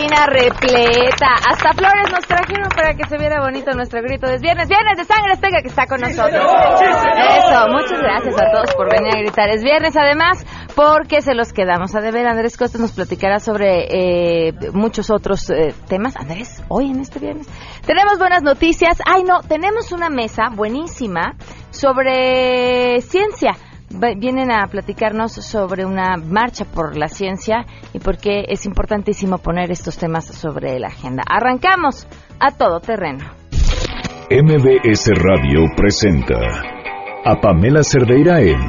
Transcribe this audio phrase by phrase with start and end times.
[0.00, 1.34] cabina repleta.
[1.48, 4.68] Hasta flores nos trajeron para que se viera bonito nuestro grito de viernes.
[4.68, 6.40] Viernes de sangre Azteca que está con nosotros.
[6.40, 9.48] Eso, muchas gracias a todos por venir a gritar.
[9.50, 10.44] Es viernes además
[10.74, 12.26] porque se los quedamos a deber.
[12.26, 16.16] Andrés Costa nos platicará sobre eh, muchos otros eh, temas.
[16.16, 17.46] Andrés, hoy en este viernes.
[17.86, 18.98] Tenemos buenas noticias.
[19.06, 21.34] Ay, no, tenemos una mesa buenísima
[21.70, 23.56] sobre ciencia
[24.16, 29.70] vienen a platicarnos sobre una marcha por la ciencia y por qué es importantísimo poner
[29.70, 31.22] estos temas sobre la agenda.
[31.28, 32.06] Arrancamos
[32.38, 33.24] a todo terreno.
[34.30, 36.38] MBS Radio presenta
[37.24, 38.60] a Pamela Cerdeira en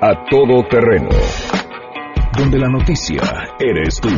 [0.00, 1.08] A Todo Terreno,
[2.38, 3.20] donde la noticia
[3.58, 4.08] eres tú.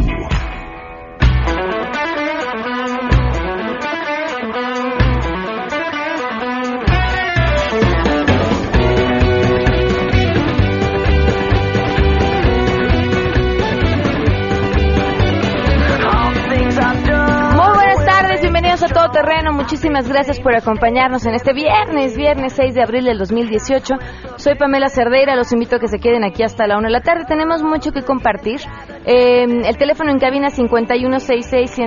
[19.10, 23.94] Terreno, muchísimas gracias por acompañarnos en este viernes, viernes 6 de abril del 2018.
[24.36, 27.02] Soy Pamela Cerdeira, los invito a que se queden aquí hasta la 1 de la
[27.02, 27.26] tarde.
[27.28, 28.60] Tenemos mucho que compartir.
[29.04, 31.78] Eh, el teléfono en cabina 5166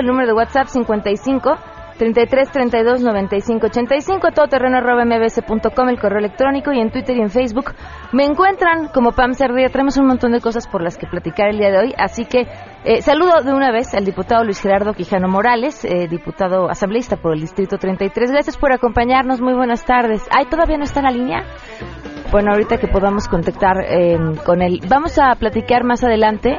[0.00, 1.56] el número de WhatsApp 55
[1.98, 7.30] 33 32 95 85, todoterreno arroba mbs.com, el correo electrónico y en Twitter y en
[7.30, 7.72] Facebook.
[8.12, 9.68] Me encuentran como Pam Cerdía.
[9.68, 12.46] Tenemos un montón de cosas por las que platicar el día de hoy, así que
[12.84, 17.32] eh, saludo de una vez al diputado Luis Gerardo Quijano Morales, eh, diputado asambleísta por
[17.34, 18.30] el Distrito 33.
[18.30, 19.40] Gracias por acompañarnos.
[19.40, 20.26] Muy buenas tardes.
[20.30, 21.44] ¿Ay, todavía no está en la línea?
[22.30, 24.80] Bueno, ahorita que podamos contactar eh, con él.
[24.88, 26.58] Vamos a platicar más adelante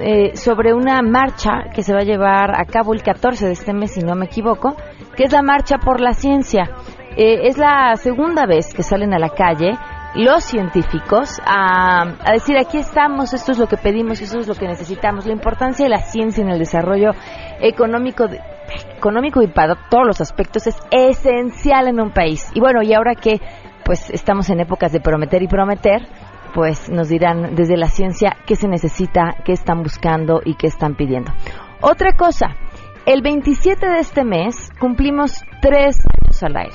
[0.00, 3.72] eh, sobre una marcha que se va a llevar a cabo el 14 de este
[3.72, 4.76] mes, si no me equivoco,
[5.16, 6.70] que es la Marcha por la Ciencia.
[7.16, 9.72] Eh, es la segunda vez que salen a la calle
[10.14, 14.54] los científicos a, a, decir aquí estamos, esto es lo que pedimos, esto es lo
[14.54, 15.26] que necesitamos.
[15.26, 17.10] La importancia de la ciencia en el desarrollo
[17.60, 18.26] económico,
[18.96, 22.50] económico y para todos los aspectos es esencial en un país.
[22.54, 23.40] Y bueno, y ahora que
[23.84, 26.02] pues estamos en épocas de prometer y prometer,
[26.58, 30.96] pues nos dirán desde la ciencia qué se necesita, qué están buscando y qué están
[30.96, 31.30] pidiendo.
[31.80, 32.56] Otra cosa,
[33.06, 36.74] el 27 de este mes cumplimos tres años al aire.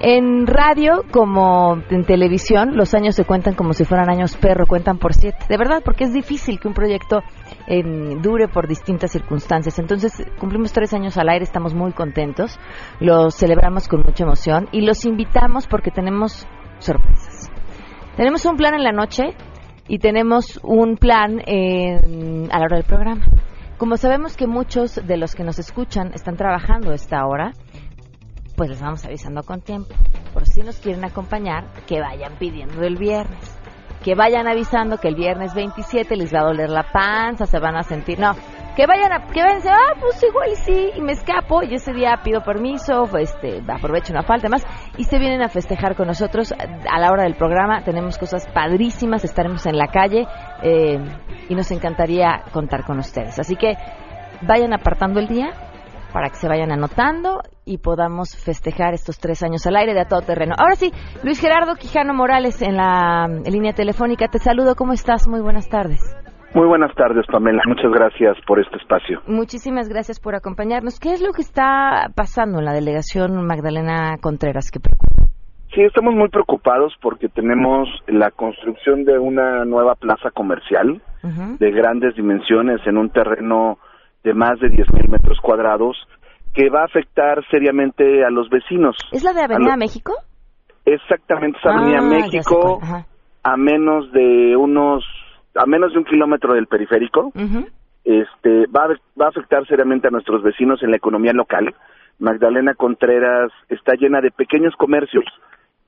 [0.00, 4.98] En radio como en televisión, los años se cuentan como si fueran años perro, cuentan
[4.98, 5.38] por siete.
[5.48, 7.22] De verdad, porque es difícil que un proyecto
[7.68, 9.78] em, dure por distintas circunstancias.
[9.78, 12.58] Entonces, cumplimos tres años al aire, estamos muy contentos,
[12.98, 16.48] los celebramos con mucha emoción y los invitamos porque tenemos
[16.80, 17.53] sorpresas.
[18.16, 19.34] Tenemos un plan en la noche
[19.88, 23.24] y tenemos un plan a la hora del programa.
[23.76, 27.52] Como sabemos que muchos de los que nos escuchan están trabajando esta hora,
[28.56, 29.94] pues les vamos avisando con tiempo.
[30.32, 33.58] Por si nos quieren acompañar, que vayan pidiendo el viernes.
[34.04, 37.76] Que vayan avisando que el viernes 27 les va a doler la panza, se van
[37.76, 38.20] a sentir...
[38.20, 38.34] No,
[38.76, 41.74] que vayan a, que vayan decir, ah, pues igual y sí, y me escapo, y
[41.74, 44.66] ese día pido permiso, este, aprovecho una falta más,
[44.98, 49.24] y se vienen a festejar con nosotros a la hora del programa, tenemos cosas padrísimas,
[49.24, 50.26] estaremos en la calle,
[50.62, 50.98] eh,
[51.48, 53.38] y nos encantaría contar con ustedes.
[53.38, 53.74] Así que
[54.42, 55.52] vayan apartando el día
[56.12, 60.04] para que se vayan anotando y podamos festejar estos tres años al aire de a
[60.04, 60.54] todo terreno.
[60.56, 60.92] Ahora sí,
[61.24, 65.26] Luis Gerardo Quijano Morales en la línea telefónica, te saludo, ¿cómo estás?
[65.26, 66.00] Muy buenas tardes.
[66.54, 67.62] Muy buenas tardes, Pamela.
[67.66, 69.20] Muchas gracias por este espacio.
[69.26, 71.00] Muchísimas gracias por acompañarnos.
[71.00, 75.24] ¿Qué es lo que está pasando en la delegación Magdalena Contreras que preocupa?
[75.74, 81.02] Sí, estamos muy preocupados porque tenemos la construcción de una nueva plaza comercial
[81.58, 83.78] de grandes dimensiones en un terreno
[84.22, 85.96] de más de 10.000 metros cuadrados
[86.52, 88.96] que va a afectar seriamente a los vecinos.
[89.10, 90.12] ¿Es la de Avenida México?
[90.84, 92.78] Exactamente, es Avenida ah, México,
[93.42, 95.02] a menos de unos
[95.54, 97.32] a menos de un kilómetro del periférico,
[98.04, 98.88] este, va, a,
[99.20, 101.74] va a afectar seriamente a nuestros vecinos en la economía local.
[102.18, 105.24] Magdalena Contreras está llena de pequeños comercios,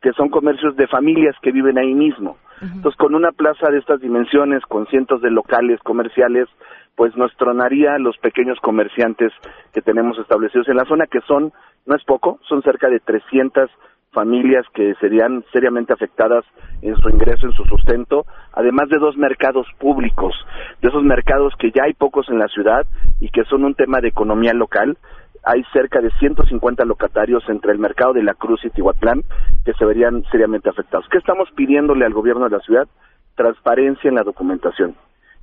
[0.01, 2.37] que son comercios de familias que viven ahí mismo.
[2.61, 6.49] Entonces, con una plaza de estas dimensiones, con cientos de locales comerciales,
[6.95, 9.33] pues nos tronaría los pequeños comerciantes
[9.75, 11.53] que tenemos establecidos en la zona, que son,
[11.85, 13.71] no es poco, son cerca de 300
[14.17, 16.43] familias que serían seriamente afectadas
[16.81, 18.25] en su ingreso, en su sustento,
[18.55, 20.35] además de dos mercados públicos,
[20.81, 22.87] de esos mercados que ya hay pocos en la ciudad
[23.21, 24.97] y que son un tema de economía local.
[25.45, 29.23] Hay cerca de 150 locatarios entre el mercado de la Cruz y Tihuatlán
[29.67, 31.07] que se verían seriamente afectados.
[31.11, 32.89] ¿Qué estamos pidiéndole al gobierno de la ciudad?
[33.35, 34.95] Transparencia en la documentación.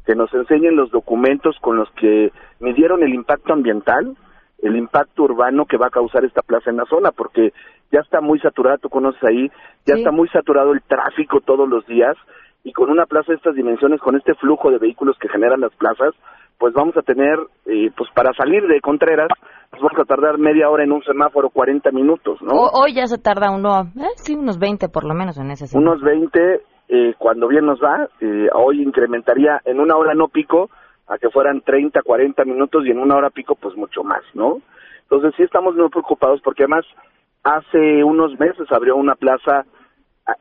[0.03, 4.17] Que nos enseñen los documentos con los que midieron el impacto ambiental,
[4.63, 7.51] el impacto urbano que va a causar esta plaza en la zona, porque
[7.91, 9.51] ya está muy saturada, tú conoces ahí,
[9.85, 12.15] ya está muy saturado el tráfico todos los días
[12.63, 15.75] y con una plaza de estas dimensiones, con este flujo de vehículos que generan las
[15.75, 16.15] plazas,
[16.57, 19.27] pues vamos a tener, eh, pues para salir de Contreras,
[19.69, 22.53] pues vamos a tardar media hora en un semáforo, 40 minutos, ¿no?
[22.53, 25.91] hoy ya se tarda uno, eh, sí, unos 20 por lo menos en ese semáforo.
[25.91, 30.69] Unos 20, eh, cuando bien nos va, eh, hoy incrementaría en una hora no pico
[31.07, 34.61] a que fueran 30, 40 minutos y en una hora pico pues mucho más, ¿no?
[35.03, 36.85] Entonces sí estamos muy preocupados porque además
[37.43, 39.65] hace unos meses abrió una plaza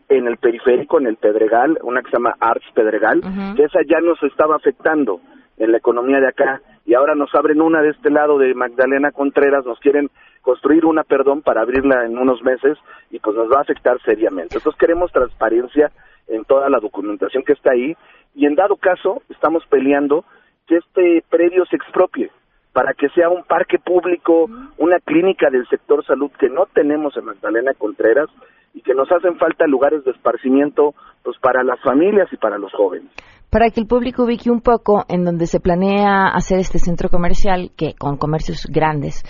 [0.09, 3.21] en el periférico, en el Pedregal, una que se llama Arts Pedregal,
[3.57, 5.21] que esa ya nos estaba afectando
[5.57, 9.11] en la economía de acá y ahora nos abren una de este lado de Magdalena
[9.13, 10.11] Contreras, nos quieren
[10.41, 12.79] construir una, perdón, para abrirla en unos meses
[13.11, 14.57] y pues nos va a afectar seriamente.
[14.57, 15.91] Entonces queremos transparencia
[16.29, 17.97] en toda la documentación que está ahí
[18.35, 20.25] y en dado caso estamos peleando
[20.67, 22.31] que este predio se expropie
[22.73, 24.47] para que sea un parque público,
[24.79, 28.31] una clínica del sector salud que no tenemos en Magdalena Contreras
[28.75, 32.73] y que nos hacen falta lugares de esparcimiento pues para las familias y para los
[32.73, 33.11] jóvenes.
[33.51, 37.71] Para que el público ubique un poco en donde se planea hacer este centro comercial,
[37.77, 39.23] que con comercios grandes,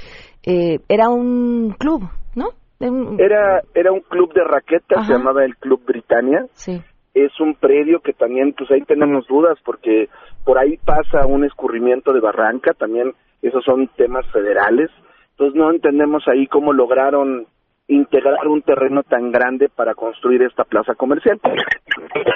[0.46, 2.02] eh, era un club,
[2.36, 2.50] ¿no?
[2.78, 6.46] Era, era un club de raquetas, se llamaba el Club Britannia.
[6.52, 6.82] Sí.
[7.14, 10.08] Es un predio que también, pues ahí tenemos dudas, porque
[10.44, 13.12] por ahí pasa un escurrimiento de barranca, también
[13.42, 14.90] esos son temas federales.
[15.32, 17.46] Entonces no entendemos ahí cómo lograron
[17.88, 21.40] integrar un terreno tan grande para construir esta plaza comercial.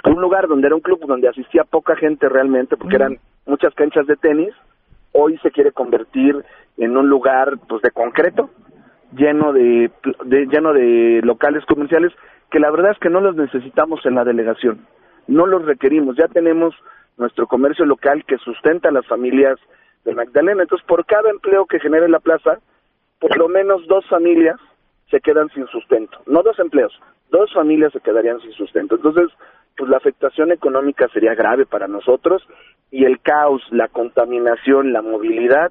[0.05, 4.06] Un lugar donde era un club donde asistía poca gente realmente, porque eran muchas canchas
[4.06, 4.52] de tenis,
[5.12, 6.44] hoy se quiere convertir
[6.76, 8.50] en un lugar pues de concreto,
[9.12, 9.90] lleno de,
[10.50, 12.12] lleno de locales comerciales
[12.50, 14.87] que la verdad es que no los necesitamos en la delegación,
[15.26, 16.75] no los requerimos, ya tenemos
[17.16, 19.58] nuestro comercio local que sustenta a las familias
[20.04, 22.58] de Magdalena, entonces por cada empleo que genere la plaza,
[23.19, 24.56] por lo menos dos familias
[25.10, 26.93] se quedan sin sustento, no dos empleos,
[27.31, 28.96] dos familias se quedarían sin sustento.
[28.96, 29.26] Entonces,
[29.76, 32.43] pues la afectación económica sería grave para nosotros
[32.90, 35.70] y el caos, la contaminación, la movilidad,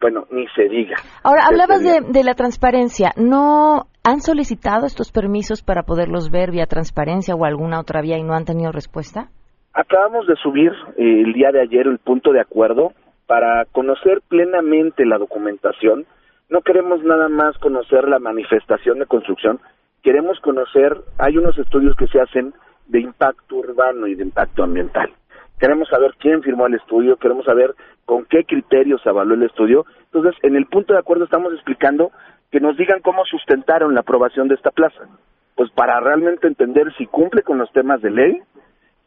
[0.00, 0.96] bueno, ni se diga.
[1.22, 3.12] Ahora, hablabas de, de, la transparencia.
[3.16, 8.22] ¿No han solicitado estos permisos para poderlos ver vía transparencia o alguna otra vía y
[8.22, 9.30] no han tenido respuesta?
[9.74, 12.92] Acabamos de subir eh, el día de ayer el punto de acuerdo
[13.26, 16.06] para conocer plenamente la documentación
[16.48, 19.58] no queremos nada más conocer la manifestación de construcción,
[20.02, 22.54] queremos conocer, hay unos estudios que se hacen
[22.86, 25.10] de impacto urbano y de impacto ambiental.
[25.58, 27.74] Queremos saber quién firmó el estudio, queremos saber
[28.04, 29.86] con qué criterios se avaló el estudio.
[30.04, 32.12] Entonces, en el punto de acuerdo estamos explicando
[32.50, 35.08] que nos digan cómo sustentaron la aprobación de esta plaza,
[35.54, 38.42] pues para realmente entender si cumple con los temas de ley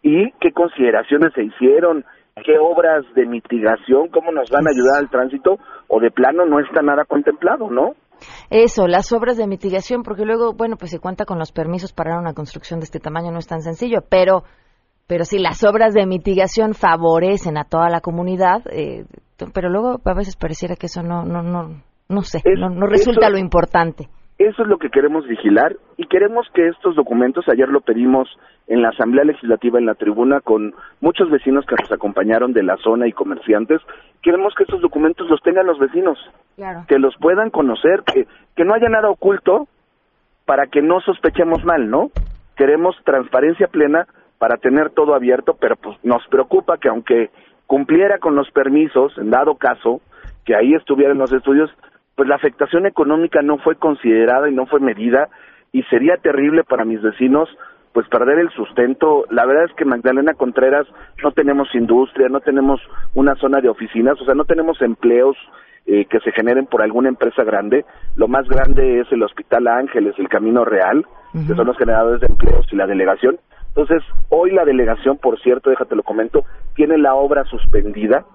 [0.02, 2.06] y qué consideraciones se hicieron,
[2.44, 5.58] qué obras de mitigación, cómo nos van a ayudar al tránsito,
[5.88, 7.94] o de plano no está nada contemplado, ¿no?
[8.50, 12.20] Eso, las obras de mitigación, porque luego, bueno, pues se cuenta con los permisos para
[12.20, 14.44] una construcción de este tamaño, no es tan sencillo, pero,
[15.08, 19.06] pero sí, las obras de mitigación favorecen a toda la comunidad, eh,
[19.54, 23.38] pero luego a veces pareciera que eso no, no, no, no sé, no, resulta lo
[23.38, 24.10] importante.
[24.40, 28.28] Eso es lo que queremos vigilar y queremos que estos documentos, ayer lo pedimos
[28.68, 32.78] en la Asamblea Legislativa en la tribuna con muchos vecinos que nos acompañaron de la
[32.78, 33.82] zona y comerciantes,
[34.24, 36.18] queremos que estos documentos los tengan los vecinos,
[36.88, 39.68] que los puedan conocer, que, que no haya nada oculto
[40.46, 42.10] para que no sospechemos mal, ¿no?
[42.56, 44.08] Queremos transparencia plena
[44.40, 47.30] para tener todo abierto, pero pues nos preocupa que aunque
[47.68, 50.02] cumpliera con los permisos, en dado caso,
[50.46, 51.70] que ahí estuvieran los estudios,
[52.20, 55.30] pues la afectación económica no fue considerada y no fue medida
[55.72, 57.48] y sería terrible para mis vecinos
[57.94, 59.24] pues perder el sustento.
[59.30, 60.86] La verdad es que Magdalena Contreras
[61.24, 62.82] no tenemos industria, no tenemos
[63.14, 65.38] una zona de oficinas, o sea, no tenemos empleos
[65.86, 67.86] eh, que se generen por alguna empresa grande.
[68.18, 72.28] Lo más grande es el Hospital Ángeles, el Camino Real, que son los generadores de
[72.28, 73.40] empleos y la delegación.
[73.70, 76.44] Entonces, hoy la delegación, por cierto, déjate lo comento,
[76.76, 78.26] tiene la obra suspendida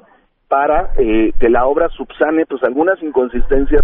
[0.49, 3.83] para eh, que la obra subsane pues algunas inconsistencias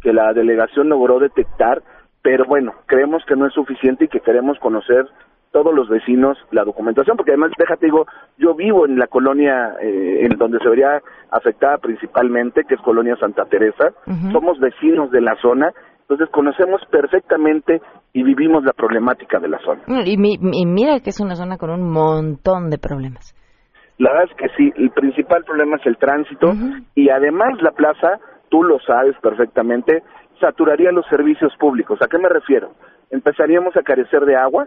[0.00, 1.82] que la delegación logró detectar,
[2.22, 5.06] pero bueno, creemos que no es suficiente y que queremos conocer
[5.52, 8.06] todos los vecinos la documentación, porque además, déjate digo,
[8.38, 13.16] yo vivo en la colonia eh, en donde se vería afectada principalmente, que es Colonia
[13.16, 13.92] Santa Teresa,
[14.32, 17.80] somos vecinos de la zona, entonces conocemos perfectamente
[18.12, 19.82] y vivimos la problemática de la zona.
[20.04, 23.34] Y, y mira que es una zona con un montón de problemas.
[23.98, 26.54] La verdad es que sí, el principal problema es el tránsito
[26.94, 28.18] y además la plaza,
[28.48, 30.02] tú lo sabes perfectamente,
[30.40, 32.00] saturaría los servicios públicos.
[32.02, 32.72] ¿A qué me refiero?
[33.10, 34.66] Empezaríamos a carecer de agua,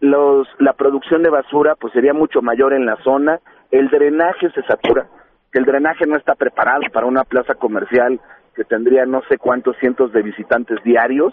[0.00, 3.40] los, la producción de basura pues sería mucho mayor en la zona,
[3.70, 5.06] el drenaje se satura,
[5.52, 8.20] que el drenaje no está preparado para una plaza comercial
[8.54, 11.32] que tendría no sé cuántos cientos de visitantes diarios,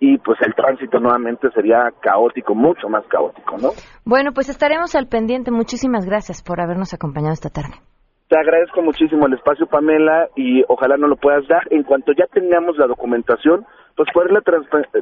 [0.00, 3.70] y pues el tránsito nuevamente sería caótico, mucho más caótico, ¿no?
[4.04, 5.50] Bueno, pues estaremos al pendiente.
[5.50, 7.74] Muchísimas gracias por habernos acompañado esta tarde.
[8.28, 11.62] Te agradezco muchísimo el espacio, Pamela, y ojalá no lo puedas dar.
[11.70, 14.40] En cuanto ya tengamos la documentación, pues poderla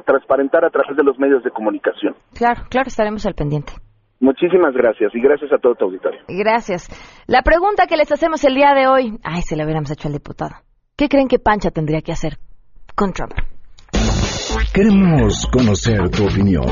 [0.05, 2.15] transparentar a través de los medios de comunicación.
[2.35, 3.73] Claro, claro, estaremos al pendiente.
[4.19, 6.21] Muchísimas gracias y gracias a todo tu auditorio.
[6.27, 6.87] Gracias.
[7.27, 10.13] La pregunta que les hacemos el día de hoy, ay, se la hubiéramos hecho al
[10.13, 10.55] diputado.
[10.95, 12.37] ¿Qué creen que Pancha tendría que hacer
[12.95, 13.33] con Trump?
[14.73, 16.65] Queremos conocer tu opinión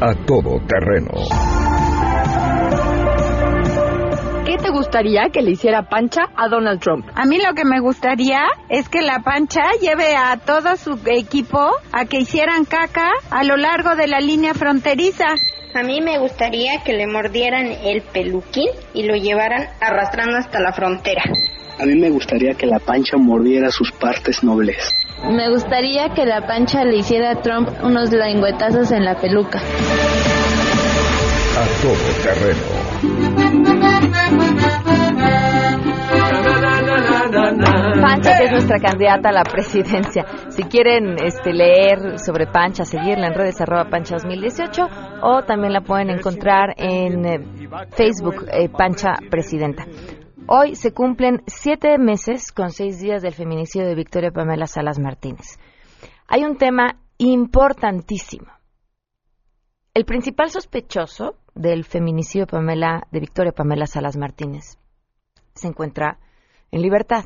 [0.00, 1.10] a todo terreno.
[4.46, 7.06] ¿Qué te gustaría que le hiciera Pancha a Donald Trump?
[7.14, 8.40] A mí lo que me gustaría
[8.70, 11.58] es que la Pancha lleve a todo su equipo
[11.92, 15.26] a que hicieran caca a lo largo de la línea fronteriza.
[15.74, 20.72] A mí me gustaría que le mordieran el peluquín y lo llevaran arrastrando hasta la
[20.72, 21.24] frontera.
[21.78, 24.94] A mí me gustaría que la pancha mordiera sus partes nobles.
[25.30, 29.58] Me gustaría que la pancha le hiciera a Trump unos lengüetazos en la peluca.
[31.58, 32.60] A todo terreno.
[38.00, 40.24] Pancha, que es nuestra candidata a la presidencia.
[40.48, 44.88] Si quieren este, leer sobre Pancha, seguirla en redes arroba pancha 2018
[45.22, 47.40] o también la pueden encontrar en eh,
[47.90, 49.84] Facebook, eh, Pancha Presidenta.
[50.48, 55.58] Hoy se cumplen siete meses con seis días del feminicidio de Victoria Pamela Salas Martínez.
[56.28, 58.46] Hay un tema importantísimo.
[59.92, 64.78] El principal sospechoso del feminicidio Pamela, de Victoria Pamela Salas Martínez
[65.52, 66.20] se encuentra
[66.70, 67.24] en libertad.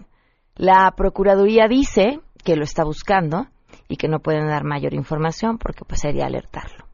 [0.54, 3.48] La Procuraduría dice que lo está buscando
[3.86, 6.86] y que no pueden dar mayor información porque pues sería alertarlo.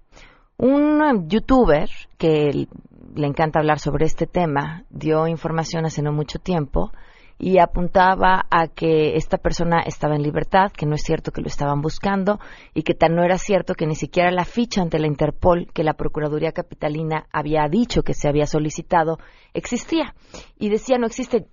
[0.57, 2.67] Un youtuber que
[3.15, 6.93] le encanta hablar sobre este tema, dio información hace no mucho tiempo
[7.39, 11.49] y apuntaba a que esta persona estaba en libertad, que no es cierto que lo
[11.49, 12.41] estaban buscando
[12.73, 15.85] y que tal no era cierto que ni siquiera la ficha ante la Interpol que
[15.85, 19.19] la Procuraduría Capitalina había dicho que se había solicitado
[19.53, 20.15] existía.
[20.59, 21.47] Y decía no existe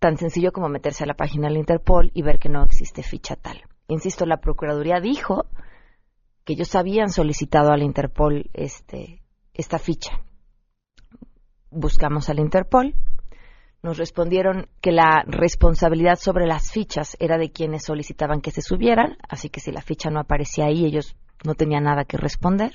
[0.00, 3.02] tan sencillo como meterse a la página de la Interpol y ver que no existe
[3.02, 3.62] ficha tal.
[3.86, 5.46] Insisto, la Procuraduría dijo
[6.44, 9.22] que ellos habían solicitado a la Interpol este,
[9.54, 10.24] esta ficha
[11.74, 12.94] buscamos al Interpol.
[13.82, 19.18] Nos respondieron que la responsabilidad sobre las fichas era de quienes solicitaban que se subieran,
[19.28, 22.72] así que si la ficha no aparecía ahí, ellos no tenían nada que responder.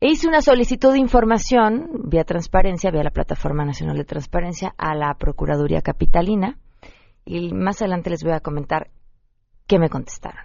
[0.00, 4.94] E hice una solicitud de información vía transparencia, vía la Plataforma Nacional de Transparencia, a
[4.94, 6.58] la Procuraduría Capitalina.
[7.24, 8.90] Y más adelante les voy a comentar
[9.66, 10.44] qué me contestaron.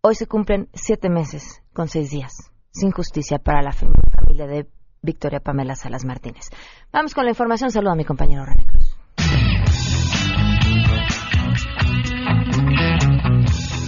[0.00, 4.66] Hoy se cumplen siete meses con seis días sin justicia para la familia de
[5.06, 6.50] Victoria Pamela Salas Martínez.
[6.92, 7.70] Vamos con la información.
[7.70, 8.95] Saludo a mi compañero René Cruz.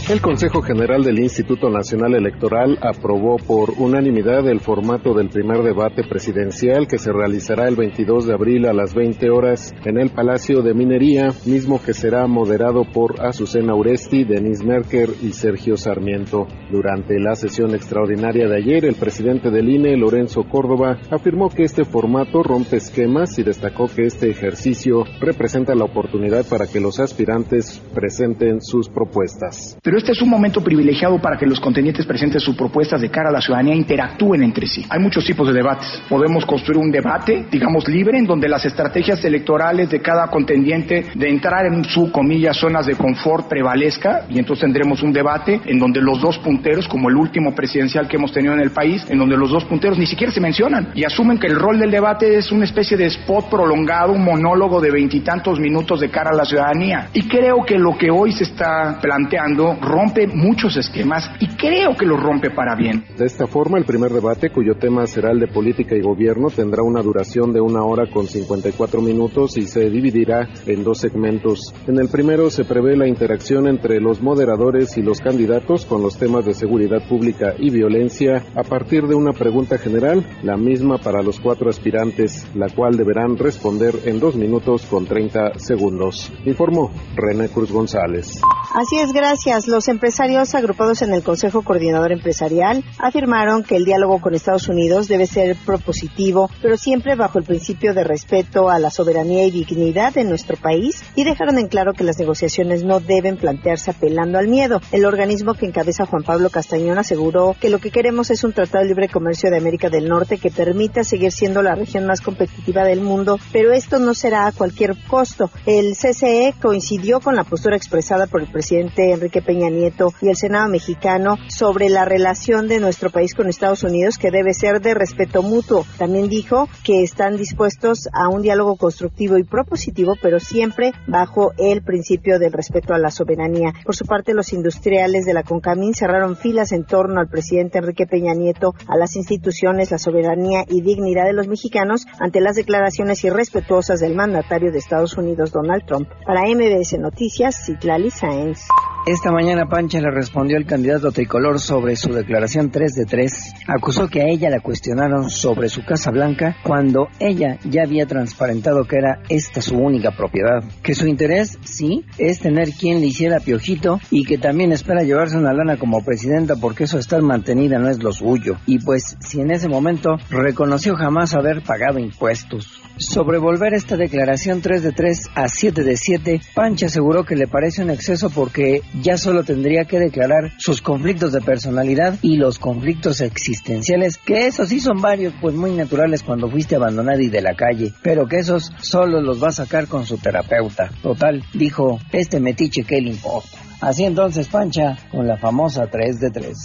[0.09, 6.03] El Consejo General del Instituto Nacional Electoral aprobó por unanimidad el formato del primer debate
[6.03, 10.63] presidencial que se realizará el 22 de abril a las 20 horas en el Palacio
[10.63, 16.47] de Minería, mismo que será moderado por Azucena Uresti, Denis Merker y Sergio Sarmiento.
[16.71, 21.85] Durante la sesión extraordinaria de ayer, el presidente del INE, Lorenzo Córdoba, afirmó que este
[21.85, 27.83] formato rompe esquemas y destacó que este ejercicio representa la oportunidad para que los aspirantes
[27.95, 33.01] presenten sus propuestas este es un momento privilegiado para que los contendientes presenten sus propuestas
[33.01, 34.85] de cara a la ciudadanía e interactúen entre sí.
[34.89, 36.03] Hay muchos tipos de debates.
[36.09, 41.29] Podemos construir un debate, digamos, libre, en donde las estrategias electorales de cada contendiente de
[41.29, 46.01] entrar en su, comillas, zonas de confort prevalezca, y entonces tendremos un debate en donde
[46.01, 49.37] los dos punteros, como el último presidencial que hemos tenido en el país, en donde
[49.37, 52.53] los dos punteros ni siquiera se mencionan y asumen que el rol del debate es
[52.53, 57.09] una especie de spot prolongado, un monólogo de veintitantos minutos de cara a la ciudadanía.
[57.13, 62.07] Y creo que lo que hoy se está planteando rompe muchos esquemas y creo que
[62.07, 63.05] lo rompe para bien.
[63.17, 66.83] De esta forma, el primer debate, cuyo tema será el de política y gobierno, tendrá
[66.83, 71.75] una duración de una hora con 54 minutos y se dividirá en dos segmentos.
[71.87, 76.19] En el primero se prevé la interacción entre los moderadores y los candidatos con los
[76.19, 81.23] temas de seguridad pública y violencia a partir de una pregunta general, la misma para
[81.23, 86.33] los cuatro aspirantes, la cual deberán responder en dos minutos con 30 segundos.
[86.45, 88.41] Informó René Cruz González.
[88.75, 89.67] Así es, gracias.
[89.69, 95.07] Los empresarios agrupados en el Consejo Coordinador Empresarial afirmaron que el diálogo con Estados Unidos
[95.07, 100.15] debe ser propositivo, pero siempre bajo el principio de respeto a la soberanía y dignidad
[100.15, 104.49] de nuestro país y dejaron en claro que las negociaciones no deben plantearse apelando al
[104.49, 104.81] miedo.
[104.91, 108.83] El organismo que encabeza Juan Pablo Castañón aseguró que lo que queremos es un tratado
[108.83, 112.83] de libre comercio de América del Norte que permita seguir siendo la región más competitiva
[112.83, 115.51] del mundo, pero esto no será a cualquier costo.
[115.67, 120.29] El CCE coincidió con la postura expresada por el presidente Enrique Peña Peña Nieto y
[120.29, 124.81] el Senado mexicano sobre la relación de nuestro país con Estados Unidos que debe ser
[124.81, 125.85] de respeto mutuo.
[125.99, 131.83] También dijo que están dispuestos a un diálogo constructivo y propositivo, pero siempre bajo el
[131.83, 133.73] principio del respeto a la soberanía.
[133.85, 138.07] Por su parte, los industriales de la CONCAMIN cerraron filas en torno al presidente Enrique
[138.07, 143.23] Peña Nieto, a las instituciones, la soberanía y dignidad de los mexicanos ante las declaraciones
[143.25, 146.09] irrespetuosas del mandatario de Estados Unidos, Donald Trump.
[146.25, 148.61] Para MBS Noticias, Citlali Sáenz.
[149.07, 153.55] Esta mañana Pancha le respondió al candidato tricolor sobre su declaración 3 de 3.
[153.67, 158.85] Acusó que a ella la cuestionaron sobre su Casa Blanca cuando ella ya había transparentado
[158.85, 160.63] que era esta su única propiedad.
[160.83, 165.39] Que su interés, sí, es tener quien le hiciera piojito y que también espera llevarse
[165.39, 168.57] una lana como presidenta porque eso estar mantenida no es lo suyo.
[168.67, 172.83] Y pues si en ese momento reconoció jamás haber pagado impuestos.
[172.99, 177.47] Sobre volver esta declaración 3 de 3 a 7 de 7, Pancha aseguró que le
[177.47, 182.59] parece un exceso porque ya solo tendría que declarar sus conflictos de personalidad y los
[182.59, 187.43] conflictos existenciales, que esos sí son varios, pues muy naturales cuando fuiste abandonada y de
[187.43, 190.91] la calle, pero que esos solo los va a sacar con su terapeuta.
[191.03, 193.59] Total, dijo, este metiche que le importa.
[193.81, 196.57] Así entonces, Pancha, con la famosa 3 de 3.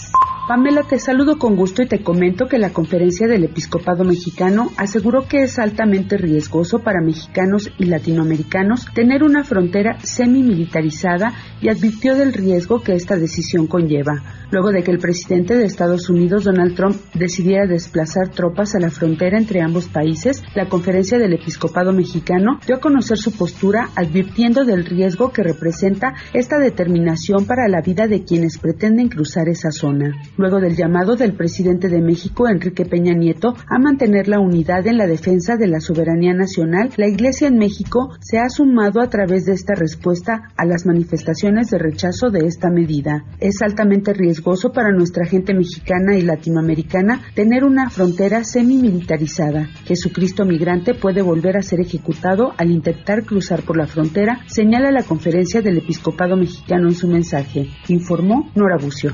[0.45, 5.25] Pamela, te saludo con gusto y te comento que la conferencia del episcopado mexicano aseguró
[5.25, 11.31] que es altamente riesgoso para mexicanos y latinoamericanos tener una frontera semi-militarizada
[11.61, 14.21] y advirtió del riesgo que esta decisión conlleva,
[14.51, 18.89] luego de que el presidente de Estados Unidos, Donald Trump, decidiera desplazar tropas a la
[18.89, 20.43] frontera entre ambos países.
[20.55, 26.15] La conferencia del episcopado mexicano dio a conocer su postura advirtiendo del riesgo que representa
[26.33, 31.33] esta determinación para la vida de quienes pretenden cruzar esa zona luego del llamado del
[31.33, 35.79] presidente de México, Enrique Peña Nieto, a mantener la unidad en la defensa de la
[35.79, 40.65] soberanía nacional, la Iglesia en México se ha sumado a través de esta respuesta a
[40.65, 43.25] las manifestaciones de rechazo de esta medida.
[43.39, 49.69] Es altamente riesgoso para nuestra gente mexicana y latinoamericana tener una frontera semi-militarizada.
[49.85, 55.03] Jesucristo migrante puede volver a ser ejecutado al intentar cruzar por la frontera, señala la
[55.03, 59.13] conferencia del episcopado mexicano en su mensaje, informó Nora Bucio.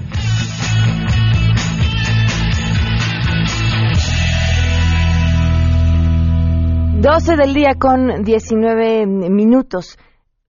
[7.01, 9.97] 12 del día con 19 minutos.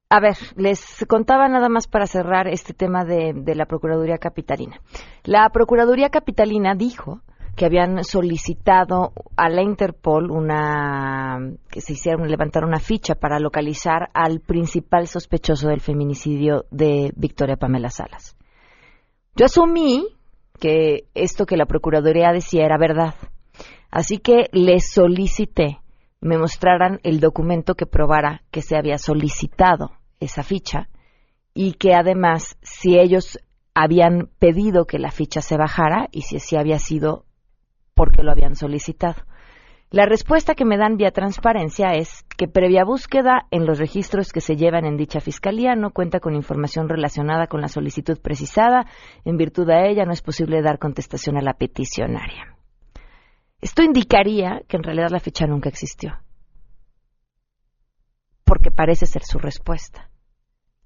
[0.08, 4.80] A ver, les contaba nada más para cerrar este tema de, la Procuraduría Capitalina.
[5.22, 7.20] La Procuraduría Capitalina dijo
[7.54, 11.38] que habían solicitado a la Interpol una
[11.70, 17.58] que se hiciera levantar una ficha para localizar al principal sospechoso del feminicidio de Victoria
[17.58, 18.36] Pamela Salas.
[19.36, 20.04] Yo asumí
[20.58, 23.14] que esto que la Procuraduría decía era verdad.
[23.92, 25.79] Así que les solicité
[26.20, 30.88] me mostraran el documento que probara que se había solicitado esa ficha
[31.54, 33.38] y que además si ellos
[33.74, 37.24] habían pedido que la ficha se bajara y si así había sido
[37.94, 39.22] porque lo habían solicitado.
[39.90, 44.40] La respuesta que me dan vía transparencia es que previa búsqueda en los registros que
[44.40, 48.86] se llevan en dicha fiscalía no cuenta con información relacionada con la solicitud precisada.
[49.24, 52.59] En virtud de ella no es posible dar contestación a la peticionaria.
[53.60, 56.18] Esto indicaría que en realidad la ficha nunca existió.
[58.44, 60.10] Porque parece ser su respuesta.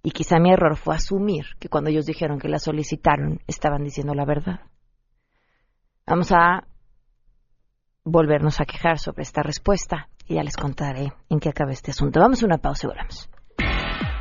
[0.03, 4.15] Y quizá mi error fue asumir que cuando ellos dijeron que la solicitaron estaban diciendo
[4.15, 4.61] la verdad.
[6.07, 6.67] Vamos a
[8.05, 12.21] volvernos a quejar sobre esta respuesta y ya les contaré en qué acaba este asunto.
[12.21, 13.31] Vamos a una pausa y volvemos.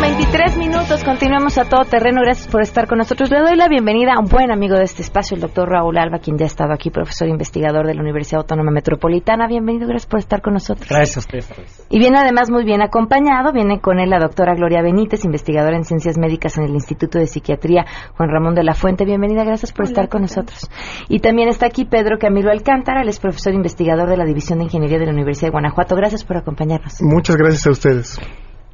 [0.00, 2.22] 12 con 23 minutos, continuamos a todo terreno.
[2.22, 3.30] Gracias por estar con nosotros.
[3.30, 6.18] Le doy la bienvenida a un buen amigo de este espacio, el doctor Raúl Alba,
[6.18, 9.46] quien ya ha estado aquí, profesor investigador de la Universidad Autónoma Metropolitana.
[9.46, 10.88] Bienvenido, gracias por estar con nosotros.
[10.88, 11.44] Gracias a usted.
[11.90, 13.52] Y viene además muy bien acompañado.
[13.52, 17.26] Viene con él la doctora Gloria Benítez, investigadora en ciencias médicas en el Instituto de
[17.26, 17.84] Psiquiatría
[18.16, 19.04] Juan Ramón de la Fuente.
[19.04, 20.70] Bienvenida, gracias por estar con nosotros.
[21.08, 24.64] Y también está aquí Pedro Camilo Alcántara, él es profesor investigador de la División de
[24.64, 25.94] Ingeniería de la Universidad de Guanajuato.
[25.94, 27.02] Gracias por acompañarnos.
[27.02, 28.20] Muchas gracias a ustedes.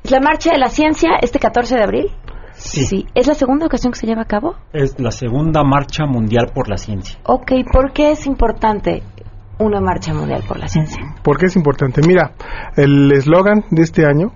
[0.04, 2.06] La Marcha de la Ciencia, este 14 de abril.
[2.52, 3.06] Sí.
[3.14, 4.56] ¿Es la segunda ocasión que se lleva a cabo?
[4.72, 7.18] Es la segunda Marcha Mundial por la Ciencia.
[7.24, 9.02] Ok, ¿por qué es importante
[9.58, 11.02] una Marcha Mundial por la Ciencia?
[11.22, 12.00] ¿Por qué es importante?
[12.06, 12.32] Mira,
[12.76, 14.32] el eslogan de este año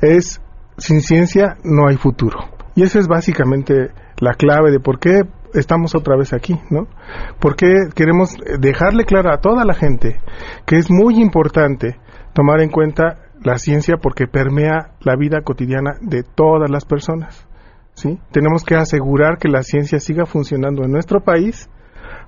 [0.00, 0.40] es
[0.78, 2.38] Sin ciencia no hay futuro.
[2.74, 5.22] Y esa es básicamente la clave de por qué
[5.52, 6.86] estamos otra vez aquí, ¿no?
[7.38, 10.20] Porque queremos dejarle claro a toda la gente
[10.66, 11.98] que es muy importante
[12.32, 17.46] tomar en cuenta la ciencia porque permea la vida cotidiana de todas las personas.
[17.94, 18.18] ¿sí?
[18.30, 21.68] Tenemos que asegurar que la ciencia siga funcionando en nuestro país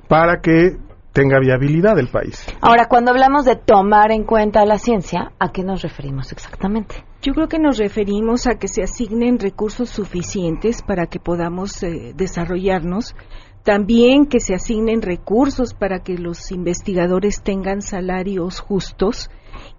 [0.09, 0.77] para que
[1.13, 2.47] tenga viabilidad el país.
[2.61, 7.05] Ahora, cuando hablamos de tomar en cuenta la ciencia, ¿a qué nos referimos exactamente?
[7.21, 12.15] Yo creo que nos referimos a que se asignen recursos suficientes para que podamos eh,
[12.17, 13.15] desarrollarnos,
[13.63, 19.31] también que se asignen recursos para que los investigadores tengan salarios justos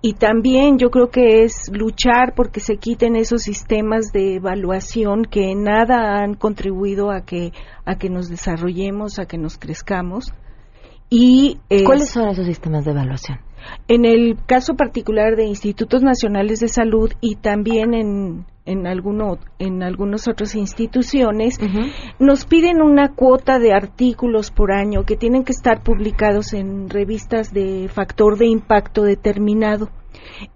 [0.02, 5.56] y también yo creo que es luchar porque se quiten esos sistemas de evaluación que
[5.56, 7.52] nada han contribuido a que
[7.86, 10.34] a que nos desarrollemos, a que nos crezcamos
[11.10, 13.40] y ¿Cuáles son esos sistemas de evaluación?
[13.88, 19.84] En el caso particular de institutos nacionales de salud y también en, en, alguno, en
[19.84, 21.60] algunas otras instituciones,
[22.20, 27.54] nos piden una cuota de artículos por año que tienen que estar publicados en revistas
[27.54, 29.90] de factor de impacto determinado.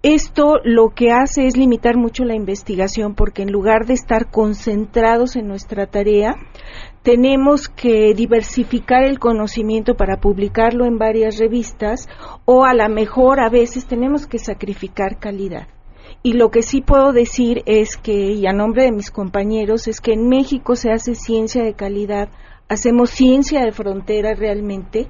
[0.02, 5.36] Esto lo que hace es limitar mucho la investigación porque en lugar de estar concentrados
[5.36, 6.36] en nuestra tarea,
[7.02, 12.08] tenemos que diversificar el conocimiento para publicarlo en varias revistas
[12.44, 15.68] o a lo mejor a veces tenemos que sacrificar calidad.
[16.22, 20.00] Y lo que sí puedo decir es que, y a nombre de mis compañeros, es
[20.00, 22.28] que en México se hace ciencia de calidad,
[22.68, 25.08] hacemos ciencia de frontera realmente,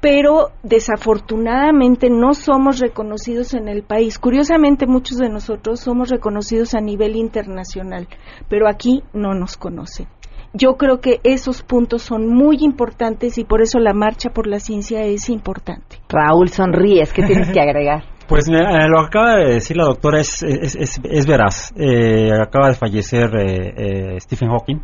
[0.00, 4.18] pero desafortunadamente no somos reconocidos en el país.
[4.18, 8.08] Curiosamente, muchos de nosotros somos reconocidos a nivel internacional,
[8.48, 10.08] pero aquí no nos conocen.
[10.54, 14.60] Yo creo que esos puntos son muy importantes y por eso la marcha por la
[14.60, 15.98] ciencia es importante.
[16.08, 18.04] Raúl, sonríes, ¿qué tienes que agregar?
[18.28, 21.72] Pues eh, lo que acaba de decir la doctora es, es, es, veraz.
[21.76, 24.80] Eh, acaba de fallecer eh, Stephen Hawking,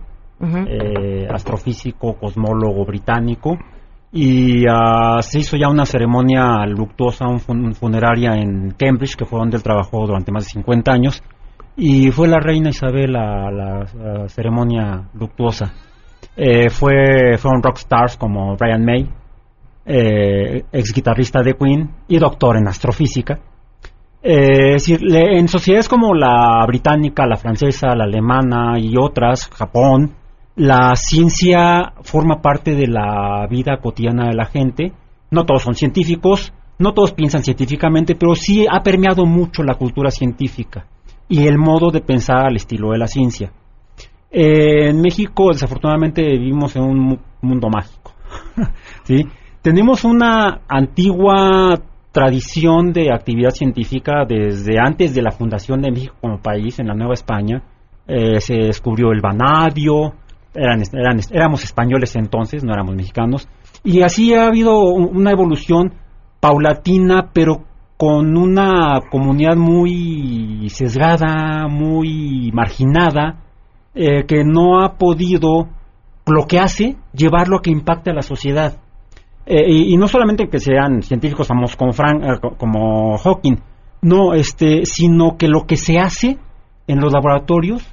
[1.30, 3.58] astrofísico, cosmólogo británico,
[4.16, 9.56] y uh, se hizo ya una ceremonia luctuosa, un funeraria en Cambridge, que fue donde
[9.56, 11.22] él trabajó durante más de 50 años,
[11.76, 15.74] y fue la reina Isabel la, la, ceremonia luctuosa.
[16.36, 19.10] Eh, fue, fueron rockstars como Brian May,
[19.86, 23.40] eh, ex guitarrista de Queen y doctor en astrofísica.
[24.22, 30.14] Eh, es decir, en sociedades como la británica, la francesa, la alemana y otras, Japón,
[30.56, 34.92] la ciencia forma parte de la vida cotidiana de la gente.
[35.30, 40.10] No todos son científicos, no todos piensan científicamente, pero sí ha permeado mucho la cultura
[40.10, 40.86] científica
[41.28, 43.52] y el modo de pensar al estilo de la ciencia.
[44.30, 48.12] Eh, en México, desafortunadamente, vivimos en un mundo mágico.
[49.04, 49.24] ¿sí?
[49.64, 51.80] Tenemos una antigua
[52.12, 56.94] tradición de actividad científica desde antes de la fundación de México como país en la
[56.94, 57.62] Nueva España.
[58.06, 60.12] Eh, se descubrió el vanadio,
[60.52, 60.82] eran,
[61.32, 63.48] éramos españoles entonces, no éramos mexicanos,
[63.82, 65.94] y así ha habido una evolución
[66.40, 67.64] paulatina, pero
[67.96, 73.40] con una comunidad muy sesgada, muy marginada,
[73.94, 75.68] eh, que no ha podido
[76.26, 78.83] lo que hace llevarlo a que impacte a la sociedad.
[79.46, 83.56] Eh, y, no solamente que sean científicos famosos como, Frank, eh, como Hawking,
[84.02, 86.38] no, este, sino que lo que se hace
[86.86, 87.86] en los laboratorios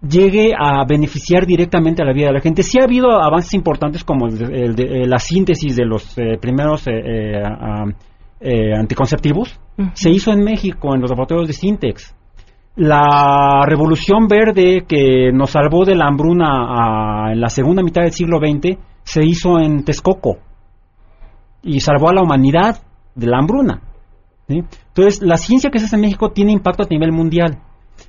[0.00, 2.62] llegue a beneficiar directamente a la vida de la gente.
[2.62, 7.42] Sí ha habido avances importantes como el de, la síntesis de los primeros eh,
[8.76, 9.58] anticonceptivos
[9.94, 12.14] se hizo en México, en los laboratorios de Sintex.
[12.76, 18.38] La revolución verde que nos salvó de la hambruna en la segunda mitad del siglo
[18.38, 20.45] XX se hizo en Texcoco
[21.66, 22.80] y salvó a la humanidad
[23.14, 23.82] de la hambruna.
[24.48, 27.58] Entonces, la ciencia que se hace en México tiene impacto a nivel mundial.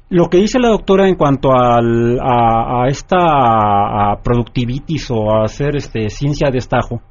[0.10, 5.76] Lo que dice la doctora en cuanto al, a, esta a productivitis o a hacer
[5.76, 7.02] este, ciencia de estajo,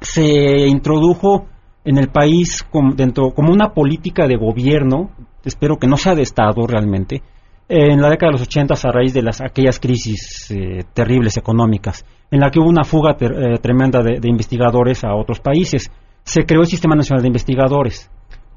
[0.00, 1.46] se introdujo
[1.84, 5.10] en el país como, dentro, como una política de gobierno,
[5.44, 7.22] espero que no sea de Estado realmente,
[7.68, 12.04] en la década de los 80 a raíz de las, aquellas crisis eh, terribles económicas,
[12.30, 15.90] en la que hubo una fuga eh, tremenda de, investigadores a otros países.
[16.22, 18.10] Se creó el Sistema Nacional de Investigadores,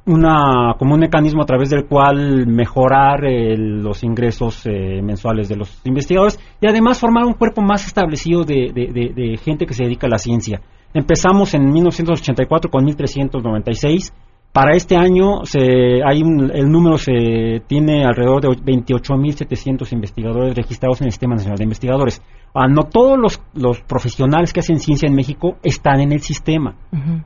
[0.05, 5.81] una, como un mecanismo a través del cual mejorar eh, los ingresos mensuales de los
[5.85, 10.17] investigadores y además formar un cuerpo más establecido de gente que se dedica a la
[10.17, 10.61] ciencia.
[10.93, 14.13] Empezamos en 1984 con 1.396.
[14.51, 15.59] Para este año se,
[16.05, 21.63] hay el número se tiene alrededor de 28.700 investigadores registrados en el Sistema Nacional de
[21.63, 22.21] Investigadores.
[22.53, 26.75] Ah, no todos los, profesionales que hacen ciencia en México están en el sistema.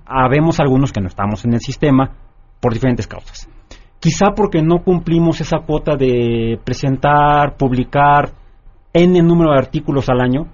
[0.06, 2.12] Habemos algunos que no estamos en el sistema
[2.62, 3.50] por diferentes causas.
[4.00, 8.32] Quizá porque no cumplimos esa cuota de presentar, publicar
[8.94, 10.48] el número de artículos al año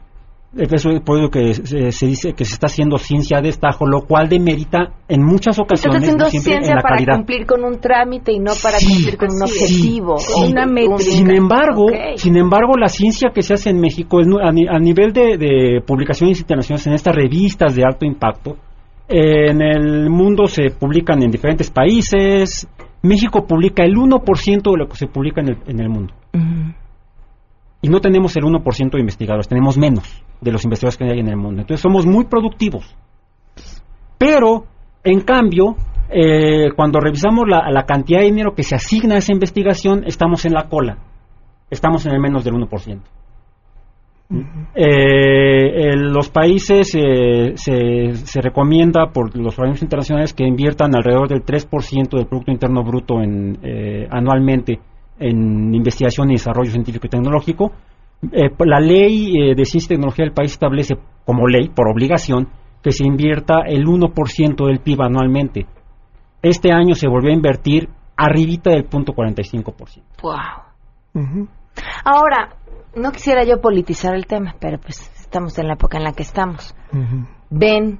[0.55, 1.53] Eso es por eso que
[1.91, 6.03] se, dice que se está haciendo ciencia de destajo, lo cual demerita en muchas ocasiones.
[6.03, 10.15] Estás haciendo ciencia para cumplir con un trámite y no para cumplir con un objetivo,
[10.45, 10.67] una
[10.99, 11.87] Sin embargo,
[12.17, 16.39] sin embargo, la ciencia que se hace en México es, a, nivel de, de, publicaciones
[16.39, 18.55] internacionales en estas revistas de alto impacto,
[19.07, 22.67] en el mundo se publican en diferentes países.
[23.01, 26.13] México publica el 1% de lo que se publica en el, en el mundo.
[27.81, 31.29] Y no tenemos el 1% de investigadores, tenemos menos de los investigadores que hay en
[31.29, 31.61] el mundo.
[31.61, 32.95] Entonces somos muy productivos.
[34.17, 34.65] Pero,
[35.03, 35.75] en cambio,
[36.09, 40.45] eh, cuando revisamos la, la, cantidad de dinero que se asigna a esa investigación, estamos
[40.45, 40.97] en la cola.
[41.69, 42.99] Estamos en el menos del 1%.
[44.75, 51.43] Eh, los países eh, se, se, recomienda por los organismos internacionales que inviertan alrededor del
[51.43, 54.79] 3% del Producto Interno Bruto en, eh, anualmente
[55.19, 57.73] en investigación y desarrollo científico y tecnológico.
[58.31, 62.49] La ley de ciencia y tecnología del país establece como ley, por obligación,
[62.81, 65.65] que se invierta el 1% del PIB anualmente.
[66.41, 70.03] Este año se volvió a invertir arribita del punto 45%.
[70.21, 70.33] Wow.
[72.03, 72.55] Ahora,
[72.95, 76.23] no quisiera yo politizar el tema, pero pues estamos en la época en la que
[76.23, 76.75] estamos.
[77.49, 77.99] ¿Ven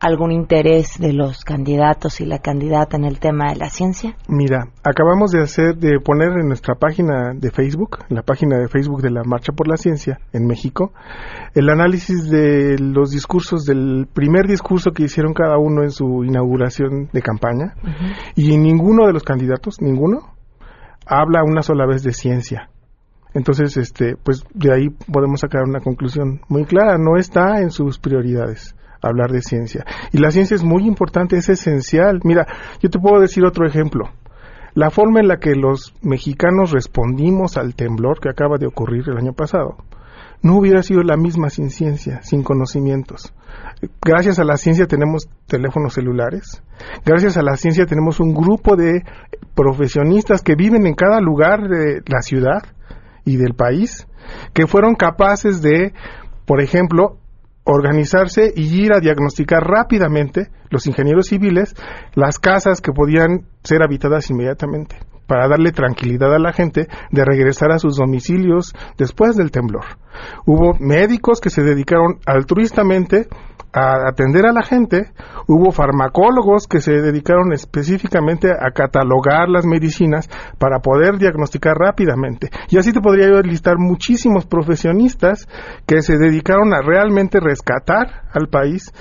[0.00, 4.16] algún interés de los candidatos y la candidata en el tema de la ciencia?
[4.28, 8.68] Mira, acabamos de hacer, de poner en nuestra página de Facebook, en la página de
[8.68, 10.92] Facebook de la Marcha por la Ciencia en México,
[11.54, 17.08] el análisis de los discursos del primer discurso que hicieron cada uno en su inauguración
[17.12, 17.74] de campaña,
[18.36, 20.34] y ninguno de los candidatos, ninguno,
[21.06, 22.70] habla una sola vez de ciencia.
[23.34, 27.98] Entonces, este, pues de ahí podemos sacar una conclusión muy clara, no está en sus
[27.98, 29.84] prioridades hablar de ciencia.
[30.12, 32.20] Y la ciencia es muy importante, es esencial.
[32.24, 32.46] Mira,
[32.80, 34.10] yo te puedo decir otro ejemplo.
[34.74, 39.18] La forma en la que los mexicanos respondimos al temblor que acaba de ocurrir el
[39.18, 39.76] año pasado
[40.42, 43.34] no hubiera sido la misma sin ciencia, sin conocimientos.
[44.04, 46.62] Gracias a la ciencia tenemos teléfonos celulares,
[47.04, 49.02] gracias a la ciencia tenemos un grupo de
[49.54, 52.62] profesionistas que viven en cada lugar de la ciudad
[53.24, 54.06] y del país
[54.52, 55.92] que fueron capaces de,
[56.44, 57.18] por ejemplo,
[57.70, 61.74] organizarse y ir a diagnosticar rápidamente los ingenieros civiles
[62.14, 67.70] las casas que podían ser habitadas inmediatamente para darle tranquilidad a la gente de regresar
[67.70, 69.84] a sus domicilios después del temblor.
[70.46, 73.28] Hubo médicos que se dedicaron altruistamente
[73.72, 75.12] a atender a la gente,
[75.46, 80.28] hubo farmacólogos que se dedicaron específicamente a catalogar las medicinas
[80.58, 82.50] para poder diagnosticar rápidamente.
[82.70, 85.46] Y así te podría yo listar muchísimos profesionistas
[85.86, 88.92] que se dedicaron a realmente rescatar al país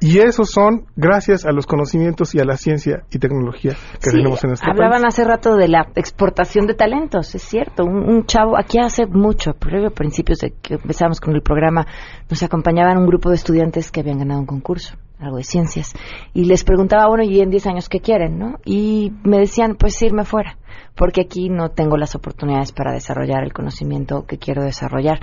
[0.00, 4.42] y esos son gracias a los conocimientos y a la ciencia y tecnología que tenemos
[4.42, 7.84] en nuestro hablaban hace rato de la exportación de talentos, es cierto.
[7.84, 11.86] Un, chavo, aquí hace mucho, previo a principios de que empezamos con el programa,
[12.28, 15.92] nos acompañaban un grupo de estudiantes que habían ganado un concurso, algo de ciencias.
[16.32, 18.58] Y les preguntaba, bueno, ¿y en 10 años qué quieren, no?
[18.64, 20.56] Y me decían, pues irme fuera,
[20.94, 25.20] porque aquí no tengo las oportunidades para desarrollar el conocimiento que quiero desarrollar.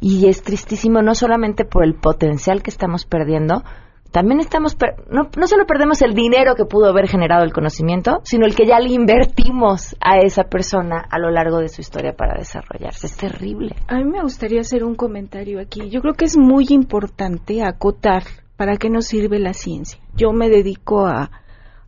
[0.00, 3.64] Y es tristísimo, no solamente por el potencial que estamos perdiendo,
[4.10, 4.76] también estamos,
[5.10, 8.66] no, no solo perdemos el dinero que pudo haber generado el conocimiento, sino el que
[8.66, 13.06] ya le invertimos a esa persona a lo largo de su historia para desarrollarse.
[13.06, 13.76] Es terrible.
[13.86, 15.90] A mí me gustaría hacer un comentario aquí.
[15.90, 18.24] Yo creo que es muy importante acotar
[18.56, 20.00] para qué nos sirve la ciencia.
[20.16, 21.30] Yo me dedico a,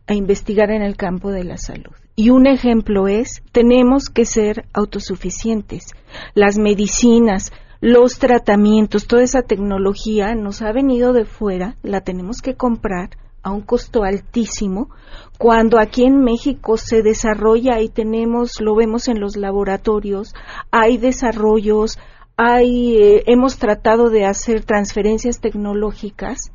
[0.07, 1.93] a investigar en el campo de la salud.
[2.15, 5.87] Y un ejemplo es, tenemos que ser autosuficientes.
[6.35, 7.51] Las medicinas,
[7.83, 13.09] los tratamientos, toda esa tecnología nos ha venido de fuera, la tenemos que comprar
[13.41, 14.89] a un costo altísimo,
[15.37, 20.33] cuando aquí en México se desarrolla y tenemos, lo vemos en los laboratorios,
[20.71, 21.99] hay desarrollos,
[22.37, 26.53] hay, eh, hemos tratado de hacer transferencias tecnológicas,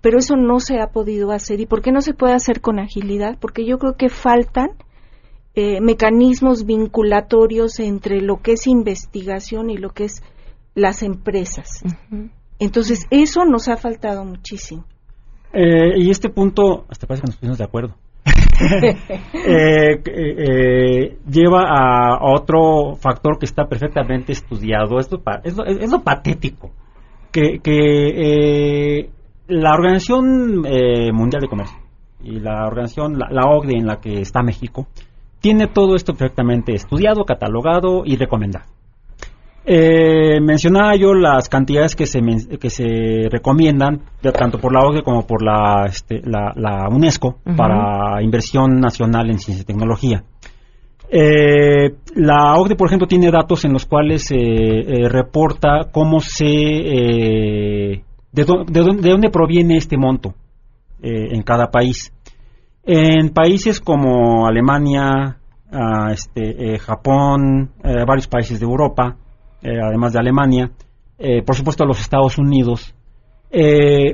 [0.00, 1.60] pero eso no se ha podido hacer.
[1.60, 3.36] ¿Y por qué no se puede hacer con agilidad?
[3.38, 4.70] Porque yo creo que faltan
[5.54, 10.22] eh, mecanismos vinculatorios entre lo que es investigación y lo que es
[10.80, 11.82] las empresas.
[12.58, 14.84] Entonces, eso nos ha faltado muchísimo.
[15.52, 17.94] Eh, y este punto, hasta parece que nos pusimos de acuerdo.
[19.42, 24.98] Eh, eh, lleva a, otro factor que está perfectamente estudiado.
[24.98, 26.70] Esto es, lo, es, lo, patético.
[27.32, 29.08] Que, que
[29.48, 30.60] la Organización
[31.14, 31.78] Mundial de Comercio
[32.22, 34.86] y la organización, la, la OCDE en la que está México,
[35.40, 38.66] tiene todo esto perfectamente estudiado, catalogado y recomendado.
[39.72, 42.18] Eh, mencionaba yo las cantidades que se,
[42.58, 44.00] que se recomiendan,
[44.36, 49.62] tanto por la OCDE como por la, este, la, UNESCO, para inversión nacional en ciencia
[49.62, 50.24] y tecnología.
[51.08, 56.42] Eh, la OCDE, por ejemplo, tiene datos en los cuales eh, reporta cómo se...
[56.44, 58.02] de,
[58.32, 60.34] de, dónde proviene este monto
[61.00, 62.12] en cada país.
[62.82, 65.38] En países como Alemania,
[65.70, 69.16] ah, este, Japón, varios países de Europa,
[69.62, 70.70] además de Alemania,
[71.44, 72.94] por supuesto los Estados Unidos,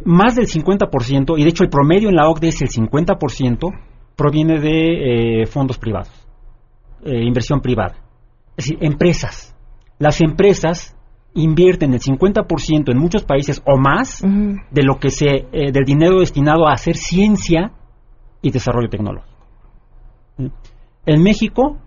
[0.04, 3.72] más del 50%, y de hecho el promedio en la OCDE es el 50%,
[4.16, 6.10] proviene de eh, fondos privados,
[7.04, 7.96] eh, inversión privada.
[8.56, 9.54] Es decir, empresas.
[9.98, 10.96] Las empresas
[11.34, 16.20] invierten el 50% en muchos países o más de lo que se eh, del dinero
[16.20, 17.72] destinado a hacer ciencia
[18.40, 19.36] y desarrollo tecnológico.
[21.04, 21.78] En México